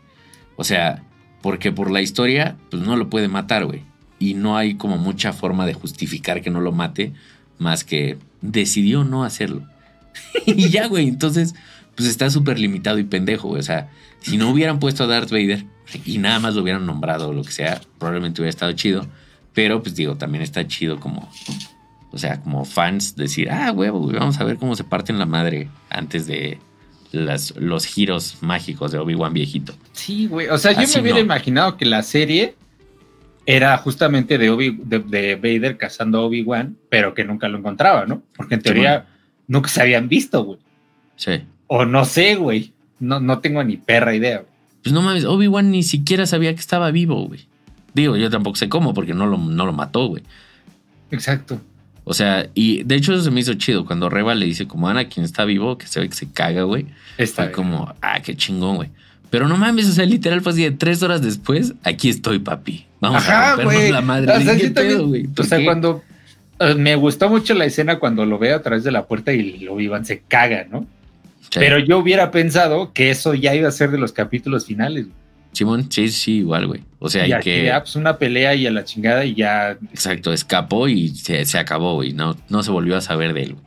O 0.57 0.65
sea, 0.65 1.03
porque 1.43 1.73
por 1.73 1.91
la 1.91 2.01
historia, 2.01 2.57
pues 2.71 2.83
no 2.83 2.97
lo 2.97 3.11
puede 3.11 3.29
matar, 3.29 3.65
güey. 3.67 3.83
Y 4.19 4.35
no 4.35 4.57
hay 4.57 4.75
como 4.75 4.99
mucha 4.99 5.33
forma 5.33 5.67
de 5.67 5.75
justificar 5.75 6.41
que 6.43 6.51
no 6.51 6.61
lo 6.61 6.73
mate, 6.73 7.13
más 7.59 7.85
que 7.85 8.19
decidió 8.41 9.05
no 9.05 9.25
hacerlo. 9.25 9.63
y 10.47 10.69
ya, 10.71 10.87
güey, 10.87 11.09
entonces, 11.09 11.55
pues 11.95 12.09
está 12.09 12.31
súper 12.31 12.59
limitado 12.59 12.99
y 12.99 13.05
pendejo, 13.05 13.49
güey. 13.49 13.61
O 13.61 13.65
sea, 13.65 13.91
si 14.21 14.37
no 14.37 14.51
hubieran 14.51 14.79
puesto 14.79 15.05
a 15.05 15.07
Darth 15.07 15.31
Vader 15.31 15.65
y 16.05 16.19
nada 16.19 16.39
más 16.39 16.55
lo 16.55 16.63
hubieran 16.63 16.87
nombrado 16.87 17.29
o 17.29 17.33
lo 17.33 17.43
que 17.43 17.53
sea, 17.53 17.81
probablemente 17.99 18.41
hubiera 18.41 18.51
estado 18.51 18.73
chido. 18.73 19.07
Pero, 19.55 19.83
pues 19.83 19.95
digo, 19.95 20.17
también 20.17 20.43
está 20.43 20.67
chido 20.67 21.01
como, 21.01 21.29
o 22.13 22.19
sea, 22.19 22.41
como 22.41 22.65
fans 22.65 23.17
decir, 23.17 23.51
ah, 23.51 23.73
huevo, 23.73 24.01
güey, 24.01 24.17
vamos 24.17 24.39
a 24.39 24.45
ver 24.45 24.57
cómo 24.57 24.77
se 24.77 24.85
parten 24.85 25.19
la 25.19 25.27
madre 25.27 25.69
antes 25.91 26.27
de 26.27 26.59
las, 27.13 27.57
los 27.57 27.85
giros 27.87 28.39
mágicos 28.41 28.93
de 28.93 28.99
Obi-Wan 28.99 29.33
viejito. 29.33 29.75
Sí, 29.93 30.27
güey. 30.27 30.49
O 30.49 30.59
sea, 30.59 30.73
yo 30.73 30.87
me 30.87 31.01
hubiera 31.01 31.19
no. 31.19 31.25
imaginado 31.25 31.77
que 31.77 31.87
la 31.87 32.03
serie 32.03 32.55
era 33.51 33.79
justamente 33.79 34.37
de, 34.37 34.51
Obi, 34.51 34.79
de, 34.85 34.99
de 34.99 35.37
Vader 35.37 35.79
cazando 35.79 36.19
a 36.19 36.21
Obi-Wan, 36.27 36.77
pero 36.91 37.15
que 37.15 37.25
nunca 37.25 37.49
lo 37.49 37.57
encontraba, 37.57 38.05
¿no? 38.05 38.23
Porque 38.37 38.57
en 38.57 38.61
Sí, 38.61 38.65
teoría 38.65 39.07
nunca 39.47 39.71
se 39.71 39.81
habían 39.81 40.07
visto, 40.07 40.45
güey. 40.45 40.59
Sí. 41.17 41.41
O 41.67 41.87
no 41.87 42.05
sé, 42.05 42.35
güey. 42.35 42.75
No, 43.01 43.21
no 43.21 43.39
tengo 43.39 43.65
ni 43.65 43.79
perra 43.79 44.15
idea. 44.15 44.41
güey. 44.41 44.51
Pues 44.83 44.93
no 44.93 45.01
mames, 45.01 45.25
Obi-Wan 45.25 45.71
ni 45.71 45.83
siquiera 45.83 46.27
sabía 46.27 46.53
que 46.55 46.61
estaba 46.61 46.91
vivo, 46.91 47.27
güey. 47.27 47.47
Digo, 47.95 48.19
yo 48.19 48.29
tampoco 48.29 48.57
sé 48.57 48.69
cómo, 48.69 48.93
porque 48.93 49.15
no 49.15 49.25
lo, 49.27 49.39
no 49.39 49.65
lo 49.65 49.73
mató, 49.73 50.09
güey. 50.09 50.23
Exacto. 51.11 51.59
O 52.05 52.13
sea, 52.13 52.51
y 52.55 52.83
de 52.85 52.97
hecho 52.97 53.15
eso 53.15 53.25
se 53.25 53.31
me 53.31 53.41
hizo 53.41 53.55
chido. 53.55 53.87
Cuando 53.87 54.11
Reba 54.11 54.35
le 54.35 54.45
dice 54.45 54.69
como 54.69 54.91
Ana, 54.91 55.09
quien 55.09 55.25
está 55.25 55.47
vivo, 55.47 55.79
que 55.79 55.87
se 55.87 56.01
ve 56.01 56.09
que 56.11 56.15
se 56.15 56.31
caga, 56.31 56.65
güey. 56.65 56.85
Está 57.17 57.45
Fue 57.45 57.53
como, 57.53 57.95
ah, 58.03 58.21
qué 58.21 58.37
chingón, 58.37 58.77
güey. 58.77 58.91
Pero 59.31 59.49
no 59.49 59.57
mames, 59.57 59.89
o 59.89 59.93
sea, 59.93 60.05
literal 60.05 60.43
fue 60.43 60.53
así 60.53 60.63
de 60.65 60.71
tres 60.71 61.03
horas 61.03 61.23
después, 61.23 61.73
aquí 61.83 62.11
estoy, 62.11 62.39
papi. 62.41 62.85
Vamos 63.01 63.29
a 63.29 63.33
Ajá, 63.33 63.51
rompernos 63.57 63.75
güey. 63.75 63.93
la 63.93 64.01
madre. 64.01 64.33
O 64.33 64.41
sea. 64.41 64.55
O 65.01 65.35
¿Por 65.35 65.47
sea, 65.47 65.65
cuando 65.65 66.03
eh, 66.61 66.75
me 66.75 66.97
gustó 66.97 67.29
mucho 67.29 67.55
la 67.55 67.65
escena 67.65 67.99
cuando 67.99 68.25
lo 68.27 68.39
veo 68.39 68.57
a 68.57 68.63
través 68.63 68.85
de 68.85 68.91
la 68.91 69.07
puerta 69.07 69.33
y 69.33 69.59
lo 69.59 69.75
Obi-Wan 69.75 70.05
se 70.05 70.21
caga, 70.27 70.67
¿no? 70.71 70.87
Sí. 71.43 71.51
Pero 71.61 71.79
yo 71.79 71.99
hubiera 71.99 72.31
pensado 72.31 72.93
que 72.93 73.11
eso 73.11 73.35
ya 73.35 73.55
iba 73.55 73.69
a 73.69 73.73
ser 73.73 73.91
de 73.91 73.99
los 73.99 74.13
capítulos 74.13 74.67
finales. 74.67 75.05
güey. 75.07 75.17
Simón, 75.53 75.91
sí, 75.91 76.09
sí, 76.11 76.39
igual, 76.39 76.67
güey. 76.67 76.83
O 76.99 77.09
sea, 77.09 77.27
y 77.27 77.31
y 77.31 77.33
aquí, 77.33 77.45
que... 77.51 77.73
ah, 77.73 77.81
pues 77.81 77.97
una 77.97 78.19
pelea 78.19 78.55
y 78.55 78.67
a 78.67 78.71
la 78.71 78.85
chingada 78.85 79.25
y 79.25 79.35
ya. 79.35 79.79
Exacto, 79.93 80.33
escapó 80.33 80.89
y 80.89 81.09
se, 81.11 81.45
se 81.47 81.59
acabó, 81.59 81.95
güey. 81.95 82.13
No, 82.13 82.37
no 82.51 82.63
se 82.63 82.71
volvió 82.71 82.97
a 82.97 83.01
saber 83.01 83.33
de 83.33 83.45
él, 83.45 83.53
güey. 83.55 83.65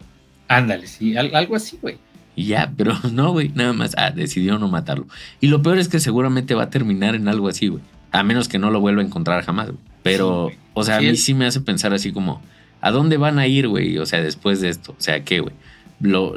Ándale, 0.47 0.85
sí, 0.87 1.17
al- 1.17 1.33
algo 1.35 1.55
así, 1.55 1.77
güey. 1.81 1.97
Y 2.35 2.45
ya, 2.45 2.71
pero 2.77 2.93
no, 3.11 3.31
güey, 3.31 3.49
nada 3.55 3.73
más. 3.73 3.93
Ah, 3.97 4.11
decidió 4.11 4.59
no 4.59 4.67
matarlo. 4.67 5.07
Y 5.39 5.47
lo 5.47 5.61
peor 5.61 5.79
es 5.79 5.87
que 5.87 5.99
seguramente 5.99 6.53
va 6.53 6.63
a 6.63 6.69
terminar 6.69 7.15
en 7.15 7.27
algo 7.27 7.47
así, 7.47 7.67
güey. 7.67 7.81
A 8.11 8.23
menos 8.23 8.47
que 8.47 8.59
no 8.59 8.71
lo 8.71 8.79
vuelva 8.81 9.01
a 9.01 9.05
encontrar 9.05 9.43
jamás, 9.43 9.67
güey. 9.67 9.79
Pero, 10.03 10.49
Sí, 10.51 10.57
o 10.73 10.83
sea, 10.83 10.99
Sí, 10.99 11.05
a 11.05 11.09
mí 11.09 11.13
es- 11.15 11.23
sí 11.23 11.33
me 11.33 11.45
hace 11.45 11.61
pensar 11.61 11.93
así 11.93 12.11
como, 12.11 12.41
¿A 12.81 12.89
dónde 12.89 13.17
van 13.17 13.37
a 13.37 13.45
ir, 13.45 13.67
güey? 13.67 13.99
O 13.99 14.05
sea, 14.07 14.21
después 14.23 14.59
de 14.59 14.69
esto. 14.69 14.93
O 14.93 15.01
sea, 15.01 15.23
¿qué, 15.23 15.39
güey? 15.39 15.53
Lo, 15.99 16.33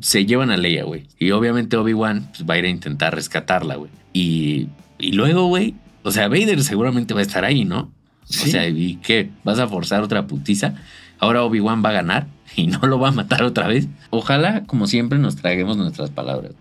se 0.00 0.24
llevan 0.24 0.52
a 0.52 0.56
Leia, 0.56 0.84
güey. 0.84 1.06
Y 1.18 1.32
obviamente 1.32 1.76
Obi-Wan 1.76 2.28
pues, 2.30 2.48
va 2.48 2.54
a 2.54 2.58
ir 2.58 2.64
a 2.66 2.68
intentar 2.68 3.12
rescatarla, 3.14 3.74
güey. 3.74 3.90
Y, 4.12 4.68
y 4.98 5.12
luego, 5.12 5.48
güey, 5.48 5.74
o 6.04 6.12
sea, 6.12 6.28
Vader 6.28 6.62
seguramente 6.62 7.12
va 7.12 7.20
a 7.20 7.24
estar 7.24 7.44
ahí, 7.44 7.64
¿no? 7.64 7.90
Sí. 8.24 8.48
O 8.48 8.52
sea, 8.52 8.68
¿y 8.68 8.96
qué? 9.02 9.30
¿Vas 9.42 9.58
a 9.58 9.66
forzar 9.66 10.02
otra 10.04 10.28
putiza? 10.28 10.74
Ahora 11.18 11.42
Obi-Wan 11.42 11.82
va 11.84 11.88
a 11.88 11.94
ganar 11.94 12.28
y 12.56 12.68
no 12.68 12.78
lo 12.86 13.00
va 13.00 13.08
a 13.08 13.12
matar 13.12 13.42
otra 13.42 13.66
vez. 13.66 13.88
Ojalá, 14.10 14.62
como 14.66 14.86
siempre, 14.86 15.18
nos 15.18 15.34
traguemos 15.34 15.76
nuestras 15.76 16.10
palabras. 16.10 16.52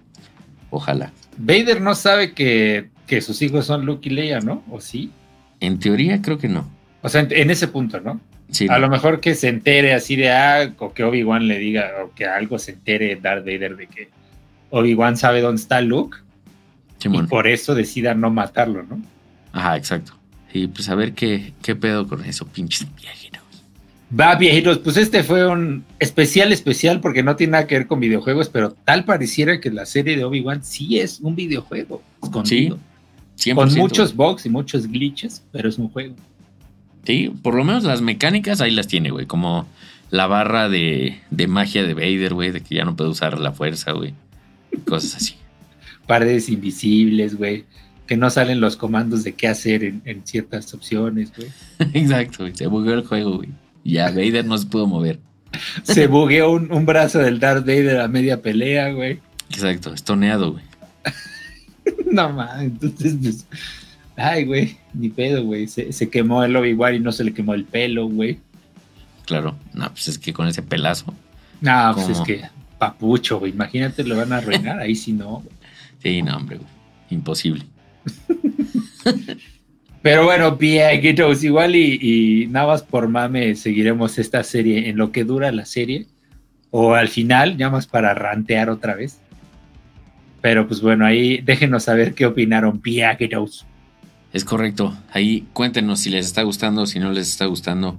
Ojalá. 0.72 1.12
Vader 1.38 1.82
no 1.82 1.94
sabe 1.94 2.34
que, 2.34 2.90
que 3.08 3.22
sus 3.22 3.42
hijos 3.42 3.66
son 3.66 3.86
Luke 3.86 4.08
y 4.10 4.14
Leia, 4.14 4.40
¿no? 4.40 4.64
¿O 4.70 4.80
sí? 4.82 5.12
En 5.60 5.80
teoría, 5.80 6.22
creo 6.22 6.38
que 6.38 6.48
no. 6.48 6.70
O 7.02 7.10
sea, 7.10 7.22
en, 7.22 7.28
en 7.32 7.50
ese 7.52 7.68
punto, 7.68 8.00
¿no? 8.00 8.20
Sí, 8.52 8.68
A 8.70 8.78
lo 8.78 8.88
mejor 8.90 9.20
que 9.20 9.34
se 9.34 9.48
entere 9.48 9.94
así 9.94 10.16
de 10.16 10.32
ah, 10.32 10.74
o 10.78 10.94
que 10.94 11.04
Obi-Wan 11.04 11.48
le 11.48 11.58
diga, 11.58 11.92
o 12.06 12.14
que 12.14 12.26
algo 12.26 12.60
se 12.60 12.72
entere 12.72 13.16
Darth 13.16 13.46
Vader 13.46 13.76
de 13.76 13.88
que 13.88 14.10
Obi-Wan 14.70 15.18
sabe 15.18 15.42
dónde 15.42 15.62
está 15.62 15.82
Luke 15.82 16.18
Simón. 17.00 17.26
y 17.26 17.28
por 17.28 17.48
eso 17.48 17.74
decida 17.74 18.14
no 18.14 18.30
matarlo, 18.30 18.84
¿no? 18.84 19.02
Ajá, 19.54 19.76
exacto. 19.76 20.14
Y 20.54 20.68
pues 20.68 20.88
a 20.90 20.96
ver 20.96 21.14
qué, 21.14 21.54
qué 21.64 21.76
pedo 21.76 22.08
con 22.08 22.24
eso, 22.26 22.46
pinches 22.46 22.88
viajeros. 22.96 23.42
Va, 24.20 24.36
viejitos, 24.36 24.78
pues 24.80 24.98
este 24.98 25.24
fue 25.24 25.48
un 25.48 25.84
especial, 25.98 26.54
especial, 26.54 27.02
porque 27.02 27.24
no 27.24 27.36
tiene 27.36 27.52
nada 27.52 27.66
que 27.66 27.80
ver 27.80 27.88
con 27.88 28.00
videojuegos, 28.00 28.50
pero 28.50 28.72
tal 28.72 29.06
pareciera 29.06 29.60
que 29.60 29.72
la 29.72 29.88
serie 29.88 30.16
de 30.16 30.24
Obi-Wan 30.24 30.64
sí 30.64 31.00
es 31.00 31.20
un 31.22 31.36
videojuego 31.36 32.04
escondido. 32.22 32.78
100%. 33.38 33.56
Con 33.56 33.74
muchos 33.76 34.16
bugs 34.16 34.46
y 34.46 34.50
muchos 34.50 34.88
glitches, 34.88 35.44
pero 35.52 35.70
es 35.70 35.78
un 35.78 35.90
juego. 35.90 36.16
Sí, 37.04 37.32
por 37.42 37.56
lo 37.56 37.64
menos 37.64 37.84
las 37.84 38.02
mecánicas 38.02 38.62
ahí 38.62 38.72
las 38.72 38.88
tiene, 38.88 39.10
güey. 39.10 39.26
Como 39.26 39.68
la 40.10 40.28
barra 40.28 40.70
de, 40.70 41.20
de 41.32 41.48
magia 41.48 41.84
de 41.84 41.94
Vader, 41.94 42.34
güey, 42.34 42.52
de 42.52 42.62
que 42.62 42.76
ya 42.76 42.86
no 42.86 42.96
puede 42.96 43.10
usar 43.10 43.40
la 43.40 43.52
fuerza, 43.52 43.92
güey. 43.92 44.14
Cosas 44.86 45.16
así. 45.16 45.36
Paredes 46.08 46.50
invisibles, 46.50 47.36
güey. 47.36 47.66
Que 48.08 48.18
no 48.18 48.30
salen 48.30 48.62
los 48.62 48.76
comandos 48.76 49.24
de 49.24 49.34
qué 49.34 49.48
hacer 49.48 49.84
en, 49.84 50.02
en 50.06 50.26
ciertas 50.26 50.74
opciones, 50.74 51.32
güey. 51.36 51.50
Exacto, 51.94 52.40
güey. 52.44 52.56
Se 52.56 52.68
bugueó 52.68 52.94
el 52.94 53.06
juego, 53.06 53.38
güey. 53.38 53.50
Ya 53.84 54.10
Vader 54.10 54.46
no 54.46 54.58
se 54.58 54.68
pudo 54.68 54.88
mover. 54.88 55.20
Se 55.84 56.08
bugueó 56.08 56.52
un, 56.52 56.72
un 56.72 56.86
brazo 56.86 57.20
del 57.20 57.40
Darth 57.40 57.66
Vader 57.66 58.02
a 58.02 58.08
media 58.08 58.42
pelea, 58.42 58.92
güey. 58.92 59.20
Exacto, 59.50 59.94
estoneado, 59.94 60.54
güey. 60.54 60.64
No 62.12 62.30
mames, 62.32 62.72
entonces, 62.82 63.16
pues, 63.22 63.48
ay, 64.16 64.46
güey, 64.46 64.78
ni 64.94 65.10
pedo, 65.10 65.44
güey. 65.44 65.68
Se, 65.68 65.92
se 65.92 66.10
quemó 66.10 66.44
el 66.44 66.56
Obi-Wan 66.56 66.96
y 66.96 67.00
no 67.00 67.12
se 67.12 67.24
le 67.24 67.34
quemó 67.34 67.54
el 67.54 67.66
pelo, 67.66 68.08
güey. 68.08 68.40
Claro. 69.26 69.56
No, 69.74 69.90
pues 69.90 70.08
es 70.08 70.18
que 70.18 70.34
con 70.34 70.48
ese 70.48 70.62
pelazo. 70.62 71.14
No, 71.62 71.92
pues 71.96 72.10
es 72.10 72.20
que 72.22 72.42
papucho, 72.78 73.40
güey. 73.40 73.52
Imagínate, 73.54 74.04
lo 74.04 74.18
van 74.18 74.34
a 74.34 74.38
arruinar. 74.38 74.80
Ahí 74.80 74.96
sí 74.96 75.14
no. 75.14 75.44
Sí, 76.02 76.22
no, 76.22 76.36
hombre, 76.36 76.58
güey. 76.58 76.70
Imposible. 77.10 77.64
Pero 80.02 80.26
bueno, 80.26 80.58
viejitos, 80.58 81.44
igual 81.46 81.78
y, 81.78 81.98
y 82.02 82.48
nada 82.48 82.68
más 82.68 82.84
por 82.84 83.08
mame 83.08 83.56
seguiremos 83.56 84.20
esta 84.20 84.44
serie 84.44 84.90
en 84.90 84.98
lo 84.98 85.14
que 85.14 85.24
dura 85.24 85.52
la 85.54 85.66
serie. 85.66 86.08
O 86.72 86.94
al 86.94 87.08
final, 87.08 87.56
ya 87.56 87.70
más 87.70 87.88
para 87.88 88.14
rantear 88.14 88.70
otra 88.70 88.96
vez. 88.96 89.20
Pero 90.44 90.68
pues 90.68 90.82
bueno, 90.82 91.06
ahí 91.06 91.38
déjenos 91.38 91.84
saber 91.86 92.16
qué 92.16 92.26
opinaron, 92.26 92.82
viejitos. 92.82 93.66
Es 94.34 94.44
correcto. 94.44 94.94
Ahí 95.14 95.48
cuéntenos 95.54 96.02
si 96.02 96.10
les 96.10 96.26
está 96.26 96.42
gustando, 96.44 96.86
si 96.86 97.00
no 97.00 97.14
les 97.14 97.30
está 97.30 97.46
gustando, 97.46 97.98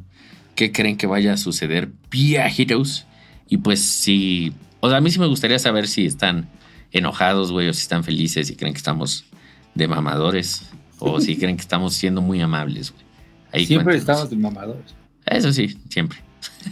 qué 0.55 0.71
creen 0.71 0.99
que 0.99 1.07
vaya 1.07 1.33
a 1.33 1.37
suceder, 1.39 1.89
viajeros. 2.11 3.07
Y 3.49 3.57
pues 3.57 3.81
si, 3.81 4.53
o 4.81 4.91
sea, 4.91 4.99
a 4.99 5.01
mí 5.01 5.11
sí 5.11 5.19
me 5.19 5.27
gustaría 5.27 5.59
saber 5.59 5.89
si 5.89 6.05
están 6.05 6.51
enojados, 6.93 7.51
güey, 7.51 7.67
o 7.71 7.73
si 7.73 7.81
están 7.81 8.05
felices, 8.05 8.49
si 8.49 8.57
creen 8.57 8.75
que 8.75 8.79
estamos 8.79 9.25
de 9.75 9.89
mamadores, 9.89 10.69
o 10.99 11.23
si 11.23 11.37
creen 11.39 11.57
que 11.57 11.63
estamos 11.63 11.95
siendo 11.95 12.21
muy 12.21 12.43
amables, 12.43 12.91
güey. 12.91 13.05
Ahí 13.53 13.65
Siempre 13.65 13.95
cuéntenos. 13.95 14.03
estamos 14.03 14.31
de 14.31 14.37
mamadores. 14.37 14.95
Eso 15.25 15.51
sí, 15.51 15.79
siempre. 15.89 16.19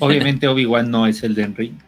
Obviamente 0.00 0.46
Obi-Wan 0.48 0.90
no 0.90 1.06
es 1.06 1.22
el 1.22 1.34
de 1.34 1.46
Ring. 1.46 1.78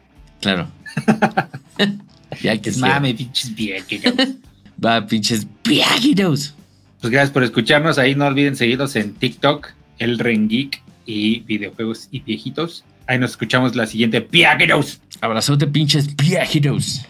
Claro. 0.40 0.68
ya 2.42 2.60
que 2.60 2.70
Es 2.70 2.78
mame, 2.78 3.14
pinches 3.14 3.54
viejitos. 3.54 4.14
Va, 4.84 5.06
pinches 5.06 5.46
viajeros. 5.64 6.54
Pues 7.00 7.10
gracias 7.12 7.30
por 7.30 7.44
escucharnos. 7.44 7.98
Ahí 7.98 8.14
no 8.14 8.26
olviden 8.26 8.56
seguirnos 8.56 8.96
en 8.96 9.14
TikTok, 9.14 9.68
El 9.98 10.18
Ren 10.18 10.48
Geek 10.48 10.82
y 11.06 11.40
videojuegos 11.40 12.08
y 12.10 12.20
viejitos. 12.20 12.84
Ahí 13.06 13.18
nos 13.18 13.32
escuchamos 13.32 13.76
la 13.76 13.86
siguiente. 13.86 14.20
¡Viejitos! 14.20 15.00
Abrazote, 15.20 15.66
pinches 15.66 16.14
viajeros. 16.16 17.06